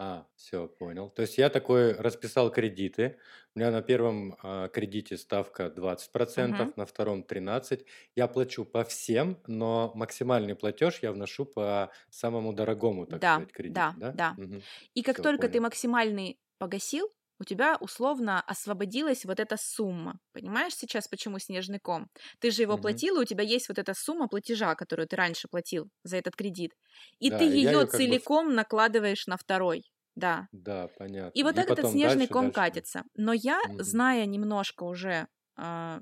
[0.00, 1.10] А, все, понял.
[1.10, 3.18] То есть я такой расписал кредиты.
[3.54, 6.72] У меня на первом а, кредите ставка 20%, Мгм.
[6.76, 7.88] на втором 13%.
[8.14, 13.50] Я плачу по всем, но максимальный платеж я вношу по самому дорогому, так Да, сказать,
[13.52, 14.12] кредиту, да, да?
[14.12, 14.36] да.
[14.36, 14.68] Мгм.
[14.94, 15.60] И как Всё, только ты понял.
[15.60, 17.10] максимальный погасил,
[17.40, 20.18] у тебя условно освободилась вот эта сумма.
[20.32, 22.08] Понимаешь сейчас, почему снежный ком?
[22.40, 22.78] Ты же его Мгм.
[22.78, 26.36] платил, и у тебя есть вот эта сумма платежа, которую ты раньше платил за этот
[26.36, 26.72] кредит.
[27.18, 29.84] И Да, ты и ее как бы целиком накладываешь на второй.
[30.16, 30.48] Да.
[30.52, 31.34] Да, понятно.
[31.34, 32.52] И вот И так этот снежный дальше, ком дальше.
[32.52, 33.04] катится.
[33.14, 33.78] Но я, Мгм.
[33.78, 36.00] зная немножко уже, а,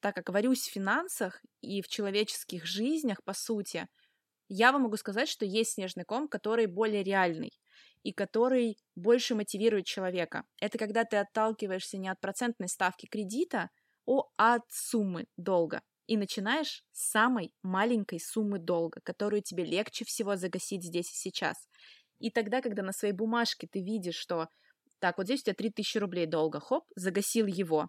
[0.00, 3.88] так как варюсь в финансах и в человеческих жизнях, по сути,
[4.48, 7.52] я вам могу сказать, что есть снежный ком, который более реальный
[8.02, 10.44] и который больше мотивирует человека.
[10.60, 13.70] Это когда ты отталкиваешься не от процентной ставки кредита,
[14.06, 15.82] а от суммы долга.
[16.06, 21.68] И начинаешь с самой маленькой суммы долга, которую тебе легче всего загасить здесь и сейчас.
[22.18, 24.48] И тогда, когда на своей бумажке ты видишь, что
[25.00, 27.88] так, вот здесь у тебя 3000 рублей долга, хоп, загасил его.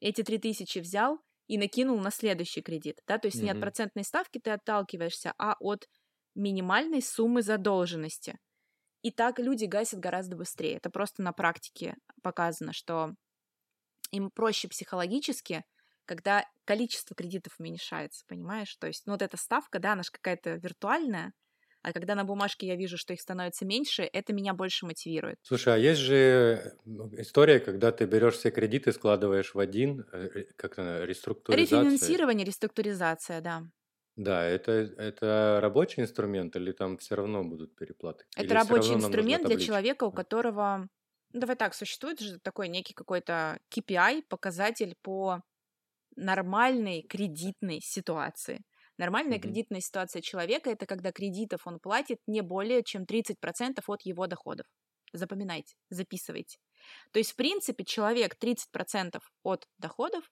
[0.00, 4.38] Эти 3000 взял и накинул на следующий кредит, да, то есть не от процентной ставки
[4.38, 5.88] ты отталкиваешься, а от
[6.34, 8.38] минимальной суммы задолженности.
[9.06, 10.78] И так люди гасят гораздо быстрее.
[10.78, 11.94] Это просто на практике
[12.24, 13.12] показано, что
[14.10, 15.62] им проще психологически,
[16.06, 18.74] когда количество кредитов уменьшается, понимаешь?
[18.74, 21.34] То есть, ну вот эта ставка, да, она же какая-то виртуальная,
[21.82, 25.38] а когда на бумажке я вижу, что их становится меньше, это меня больше мотивирует.
[25.44, 30.30] Слушай, а есть же ну, история, когда ты берешь все кредиты, складываешь в один, э,
[30.34, 31.78] э, как то реструктуризация.
[31.78, 33.62] Рефинансирование, реструктуризация, да.
[34.16, 38.24] Да, это, это рабочий инструмент или там все равно будут переплаты?
[38.36, 40.88] Это Или рабочий инструмент для человека, у которого,
[41.32, 45.42] ну, давай так, существует же такой некий какой-то KPI, показатель по
[46.16, 48.62] нормальной кредитной ситуации.
[48.98, 49.40] Нормальная Мгм.
[49.40, 54.66] кредитная ситуация человека это когда кредитов он платит не более чем 30% от его доходов.
[55.12, 56.58] Запоминайте, записывайте.
[57.12, 60.30] То есть, в принципе, человек 30% от доходов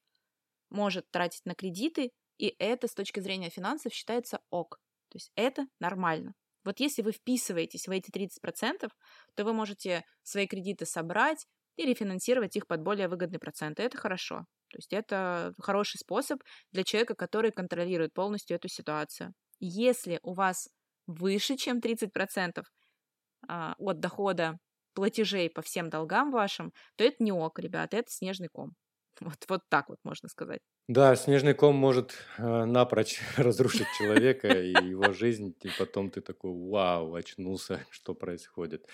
[0.70, 4.78] может тратить на кредиты, и это с точки зрения финансов считается ок.
[5.10, 6.34] То есть это нормально.
[6.64, 8.88] Вот если вы вписываетесь в эти 30%,
[9.34, 13.78] то вы можете свои кредиты собрать и рефинансировать их под более выгодный процент.
[13.78, 14.46] И это хорошо.
[14.70, 19.32] То есть это хороший способ для человека, который контролирует полностью эту ситуацию.
[19.60, 20.68] Если у вас
[21.06, 22.62] выше, чем 30%
[23.46, 24.58] а, от дохода
[24.94, 28.72] платежей по всем долгам вашим, то это не ок, ребята, это снежный ком.
[29.20, 30.60] Вот, вот так вот можно сказать.
[30.86, 36.52] Да, снежный ком может э, напрочь разрушить человека и его жизнь, и потом ты такой,
[36.52, 38.86] вау, очнулся, что происходит.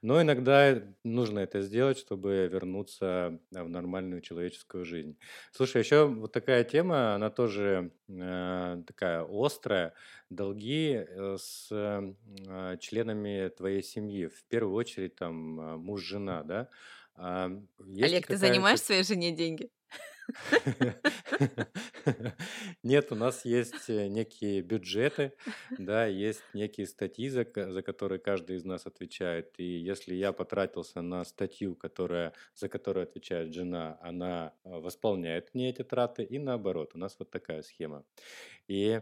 [0.00, 5.18] Но иногда нужно это сделать, чтобы вернуться э, в нормальную человеческую жизнь.
[5.50, 9.94] Слушай, еще вот такая тема, она тоже э, такая острая.
[10.30, 16.68] Долги э, с э, членами твоей семьи, в первую очередь там э, муж, жена, да?
[17.16, 17.50] А,
[17.86, 19.70] есть Олег, ты занимаешь своей жене деньги?
[22.82, 25.32] Нет, у нас есть э, некие бюджеты,
[25.78, 29.54] да, есть некие статьи, за, за которые каждый из нас отвечает.
[29.58, 35.70] И если я потратился на статью, которая, за которую отвечает жена, она э, восполняет мне
[35.70, 36.92] эти траты, и наоборот.
[36.94, 38.04] У нас вот такая схема.
[38.66, 39.00] И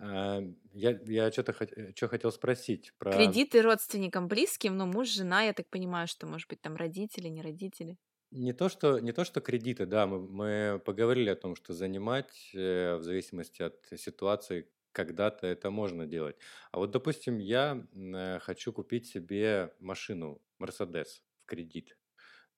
[0.00, 1.54] я, я что-то
[1.94, 3.12] что хотел спросить про...
[3.12, 7.42] Кредиты родственникам близким, ну, муж, жена, я так понимаю, что, может быть, там родители, не
[7.42, 7.96] родители.
[8.30, 12.50] Не то, что, не то, что кредиты, да, мы, мы поговорили о том, что занимать
[12.54, 16.36] э, в зависимости от ситуации когда-то это можно делать.
[16.70, 21.96] А вот, допустим, я э, хочу купить себе машину Mercedes в кредит.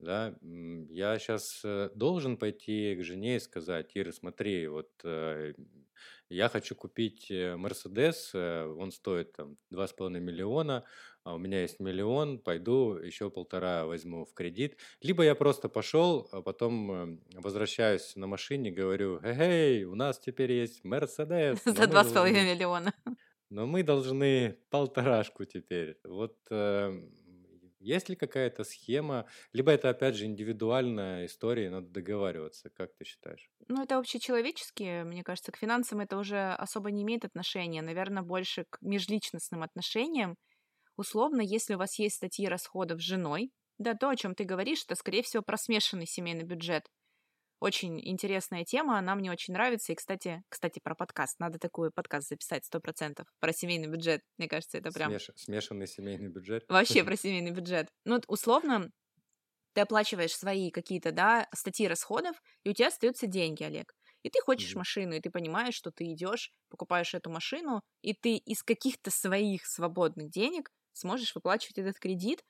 [0.00, 1.62] Да, я сейчас
[1.94, 5.52] должен пойти к жене и сказать, Ира, смотри, вот э,
[6.30, 10.84] я хочу купить э, Мерседес, э, он стоит там 2,5 миллиона,
[11.24, 14.78] а у меня есть миллион, пойду еще полтора возьму в кредит.
[15.02, 20.52] Либо я просто пошел, а потом э, возвращаюсь на машине, говорю, эй, у нас теперь
[20.52, 21.62] есть Мерседес.
[21.64, 22.94] За 2,5 миллиона.
[23.50, 25.98] Но мы должны полторашку теперь.
[26.04, 27.02] Вот э,
[27.80, 33.50] есть ли какая-то схема, либо это, опять же, индивидуальная история, надо договариваться, как ты считаешь?
[33.68, 38.64] Ну, это общечеловеческие, мне кажется, к финансам это уже особо не имеет отношения, наверное, больше
[38.68, 40.36] к межличностным отношениям.
[40.96, 44.84] Условно, если у вас есть статьи расходов с женой, да, то, о чем ты говоришь,
[44.86, 46.88] это, скорее всего, про смешанный семейный бюджет.
[47.60, 49.92] Очень интересная тема, она мне очень нравится.
[49.92, 51.38] И, кстати, кстати, про подкаст.
[51.38, 54.22] Надо такой подкаст записать сто процентов про семейный бюджет.
[54.38, 55.10] Мне кажется, это прям...
[55.10, 55.30] Смеш...
[55.36, 56.64] Смешанный семейный бюджет.
[56.70, 57.88] Вообще про семейный бюджет.
[58.06, 58.90] Ну, условно,
[59.74, 63.94] ты оплачиваешь свои какие-то, да, статьи расходов, и у тебя остаются деньги, Олег.
[64.22, 64.78] И ты хочешь mm-hmm.
[64.78, 69.66] машину, и ты понимаешь, что ты идешь, покупаешь эту машину, и ты из каких-то своих
[69.66, 72.42] свободных денег сможешь выплачивать этот кредит.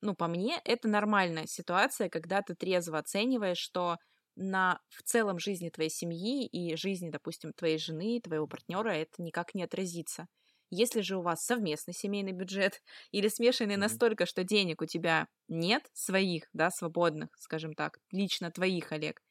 [0.00, 3.96] Ну, по мне, это нормальная ситуация, когда ты трезво оцениваешь, что
[4.36, 9.54] на в целом жизни твоей семьи и жизни, допустим, твоей жены, твоего партнера это никак
[9.54, 10.28] не отразится.
[10.70, 13.78] Если же у вас совместный семейный бюджет или смешанный mm-hmm.
[13.78, 19.22] настолько, что денег у тебя нет своих, да, свободных, скажем так, лично твоих, Олег,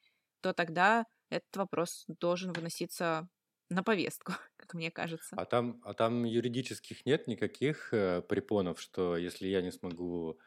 [0.41, 3.27] то тогда этот вопрос должен выноситься
[3.69, 5.35] на повестку, как мне кажется.
[5.37, 10.39] А там, а там юридических нет никаких э, препонов, что если я не смогу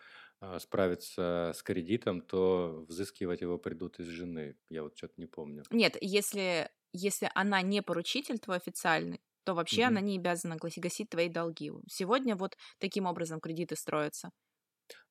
[0.59, 4.57] справиться с кредитом, то взыскивать его придут из жены.
[4.69, 5.65] Я вот что-то не помню.
[5.71, 9.89] Нет, если, если она не поручитель твой официальный, то вообще угу.
[9.89, 11.73] она не обязана гасить твои долги.
[11.89, 14.31] Сегодня вот таким образом кредиты строятся.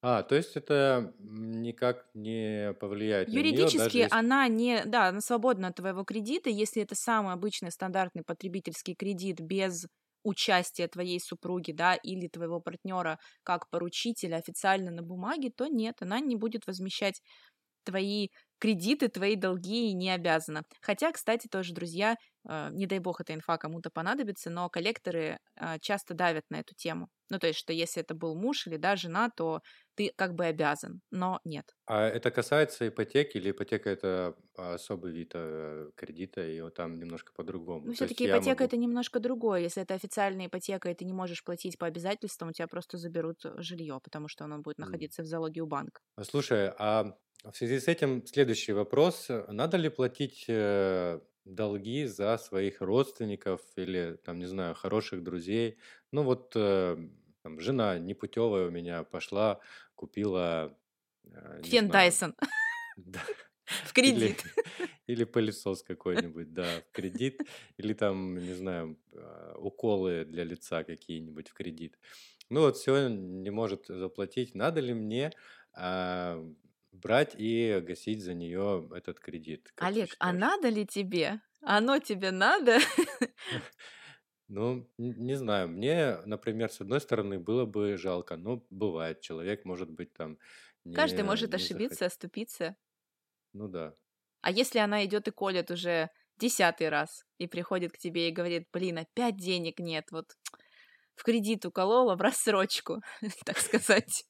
[0.01, 4.15] А, то есть это никак не повлияет Юридически на нее, если...
[4.15, 9.39] она не, да, она свободна от твоего кредита, если это самый обычный стандартный потребительский кредит
[9.39, 9.87] без
[10.23, 16.19] участие твоей супруги, да, или твоего партнера как поручителя официально на бумаге, то нет, она
[16.19, 17.21] не будет возмещать
[17.83, 20.63] твои кредиты, твои долги не обязана.
[20.81, 22.15] Хотя, кстати, тоже, друзья,
[22.71, 27.09] не дай бог эта инфа кому-то понадобится, но коллекторы э, часто давят на эту тему.
[27.29, 29.61] Ну, то есть, что если это был муж или да, жена, то
[29.95, 31.75] ты как бы обязан, но нет.
[31.85, 37.33] А это касается ипотеки или ипотека это особый вид э, кредита, и вот там немножко
[37.35, 37.87] по-другому?
[37.87, 38.63] Ну, все-таки ипотека могу...
[38.63, 39.61] это немножко другое.
[39.61, 43.41] Если это официальная ипотека, и ты не можешь платить по обязательствам, у тебя просто заберут
[43.57, 45.25] жилье, потому что оно будет находиться mm.
[45.25, 45.99] в залоге у банка.
[46.21, 49.29] Слушай, а в связи с этим следующий вопрос.
[49.47, 55.77] Надо ли платить э, долги за своих родственников или, там, не знаю, хороших друзей?
[56.11, 56.97] Ну вот э,
[57.43, 59.59] там, жена непутевая у меня пошла,
[59.95, 60.77] купила...
[61.25, 62.35] Э, Фен Дайсон.
[63.83, 64.43] В кредит.
[64.45, 67.41] Или, или пылесос какой-нибудь, да, в кредит.
[67.75, 68.97] Или там, не знаю,
[69.55, 71.99] уколы для лица какие-нибудь в кредит.
[72.49, 74.55] Ну вот все не может заплатить.
[74.55, 75.33] Надо ли мне
[75.73, 76.41] а,
[77.01, 79.73] брать и гасить за нее этот кредит.
[79.77, 81.41] Олег, а надо ли тебе?
[81.61, 82.79] Оно тебе надо?
[84.49, 85.67] Ну, не знаю.
[85.67, 88.37] Мне, например, с одной стороны, было бы жалко.
[88.37, 90.37] Но бывает, человек может быть там
[90.85, 92.13] не, Каждый может ошибиться, захот...
[92.13, 92.77] оступиться.
[93.51, 93.93] Ну да.
[94.41, 98.69] А если она идет и колет уже десятый раз и приходит к тебе и говорит,
[98.71, 100.37] блин, опять денег нет, вот
[101.15, 103.01] в кредит уколола в рассрочку,
[103.45, 104.23] так сказать.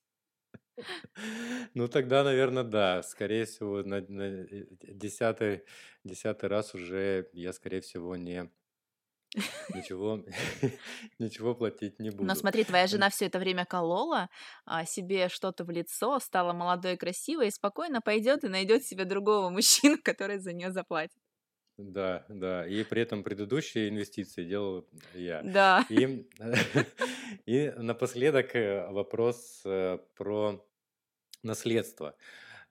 [1.74, 3.04] Ну, тогда, наверное, да.
[3.04, 5.64] Скорее всего, на, на э, десятый,
[6.04, 8.50] десятый раз уже я, скорее всего, не
[9.74, 10.24] ничего,
[11.20, 12.24] ничего платить не буду.
[12.24, 14.30] Но смотри, твоя жена все это время колола
[14.66, 19.06] а, себе что-то в лицо, стала молодой и красивой, и спокойно пойдет и найдет себе
[19.06, 21.18] другого мужчину, который за нее заплатит.
[21.78, 22.66] Да, да.
[22.68, 25.44] И при этом предыдущие инвестиции делал я.
[25.44, 25.86] Да.
[25.90, 26.28] И,
[27.46, 30.67] и напоследок э, вопрос э, про
[31.48, 32.16] наследство.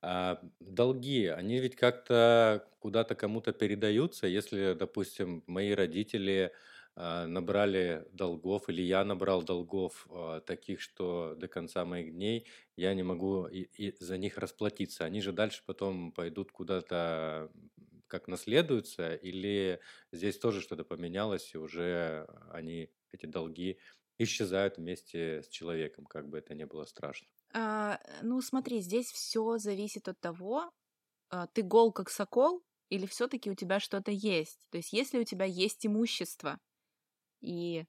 [0.01, 4.27] А, долги, они ведь как-то куда-то кому-то передаются.
[4.27, 6.53] Если, допустим, мои родители
[6.95, 12.93] а, набрали долгов, или я набрал долгов а, таких, что до конца моих дней я
[12.93, 15.05] не могу и, и за них расплатиться.
[15.05, 17.51] Они же дальше потом пойдут куда-то
[18.07, 23.79] как наследуются, или здесь тоже что-то поменялось, и уже они, эти долги,
[24.17, 27.27] исчезают вместе с человеком, как бы это ни было страшно.
[27.59, 30.69] А, ну, смотри, здесь все зависит от того,
[31.29, 34.59] а, ты гол как сокол или все-таки у тебя что-то есть.
[34.69, 36.59] То есть, если у тебя есть имущество,
[37.41, 37.85] и,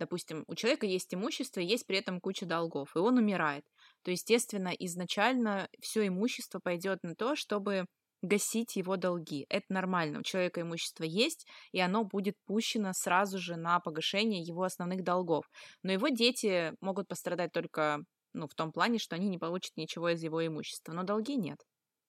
[0.00, 3.64] допустим, у человека есть имущество, есть при этом куча долгов, и он умирает,
[4.02, 7.86] то, естественно, изначально все имущество пойдет на то, чтобы
[8.22, 9.46] гасить его долги.
[9.50, 10.20] Это нормально.
[10.20, 15.50] У человека имущество есть, и оно будет пущено сразу же на погашение его основных долгов.
[15.82, 18.04] Но его дети могут пострадать только
[18.34, 21.58] ну, в том плане, что они не получат ничего из его имущества, но долги нет.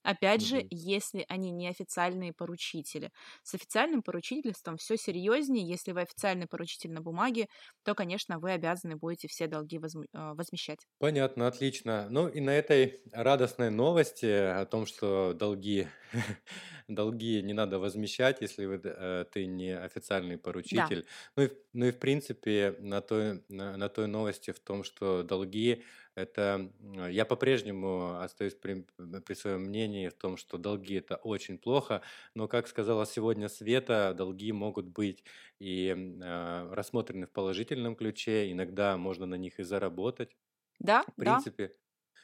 [0.03, 0.69] Опять же, Мгм.
[0.69, 3.11] если они не официальные поручители.
[3.43, 5.65] С официальным поручительством все серьезнее.
[5.67, 7.47] Если вы официальный поручитель на бумаге,
[7.83, 10.87] то, конечно, вы обязаны будете все долги возм- э, возмещать.
[10.99, 12.07] Понятно, отлично.
[12.09, 15.87] Ну и на этой радостной новости о том, что долги,
[16.87, 21.05] долги не надо возмещать, если вы, э, ты не официальный Да, поручитель.
[21.35, 25.23] Ну и, ну и в принципе на той, на, на той новости в том, что
[25.23, 25.83] долги
[26.15, 28.85] это м, я по-прежнему остаюсь при,
[29.25, 32.01] при своем мнении в том, что долги это очень плохо,
[32.35, 35.23] но как сказала сегодня Света, долги могут быть
[35.59, 40.35] и а, рассмотрены в положительном ключе, иногда можно на них и заработать.
[40.79, 41.43] да, В да.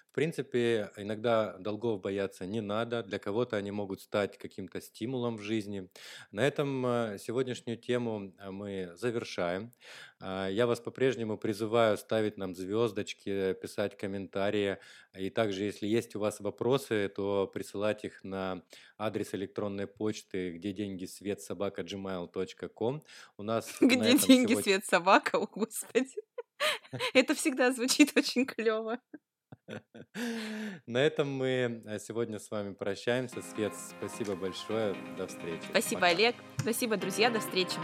[0.10, 3.04] В принципе, иногда долгов бояться не надо.
[3.04, 5.88] Для кого-то они могут стать каким-то стимулом в жизни.
[6.32, 9.72] На этом э, сегодняшнюю тему э, мы завершаем.
[10.20, 14.80] А, Я вас по-прежнему призываю ставить нам звездочки, писать комментарии.
[15.16, 18.64] И также, если есть у вас вопросы, то присылать их на
[18.98, 23.04] адрес электронной почты, где деньги свет собака gmail.com.
[23.38, 24.64] У нас на Где деньги, сегодня...
[24.64, 26.16] свет, собака, о господи.
[27.14, 29.00] Это всегда звучит очень клево.
[30.86, 33.42] На этом мы э, сегодня с вами прощаемся.
[33.42, 34.96] Свет, спасибо большое.
[35.18, 35.64] До встречи.
[35.70, 36.12] Спасибо, Пока.
[36.14, 36.36] Олег.
[36.58, 37.30] Спасибо, друзья.
[37.30, 37.78] До встречи.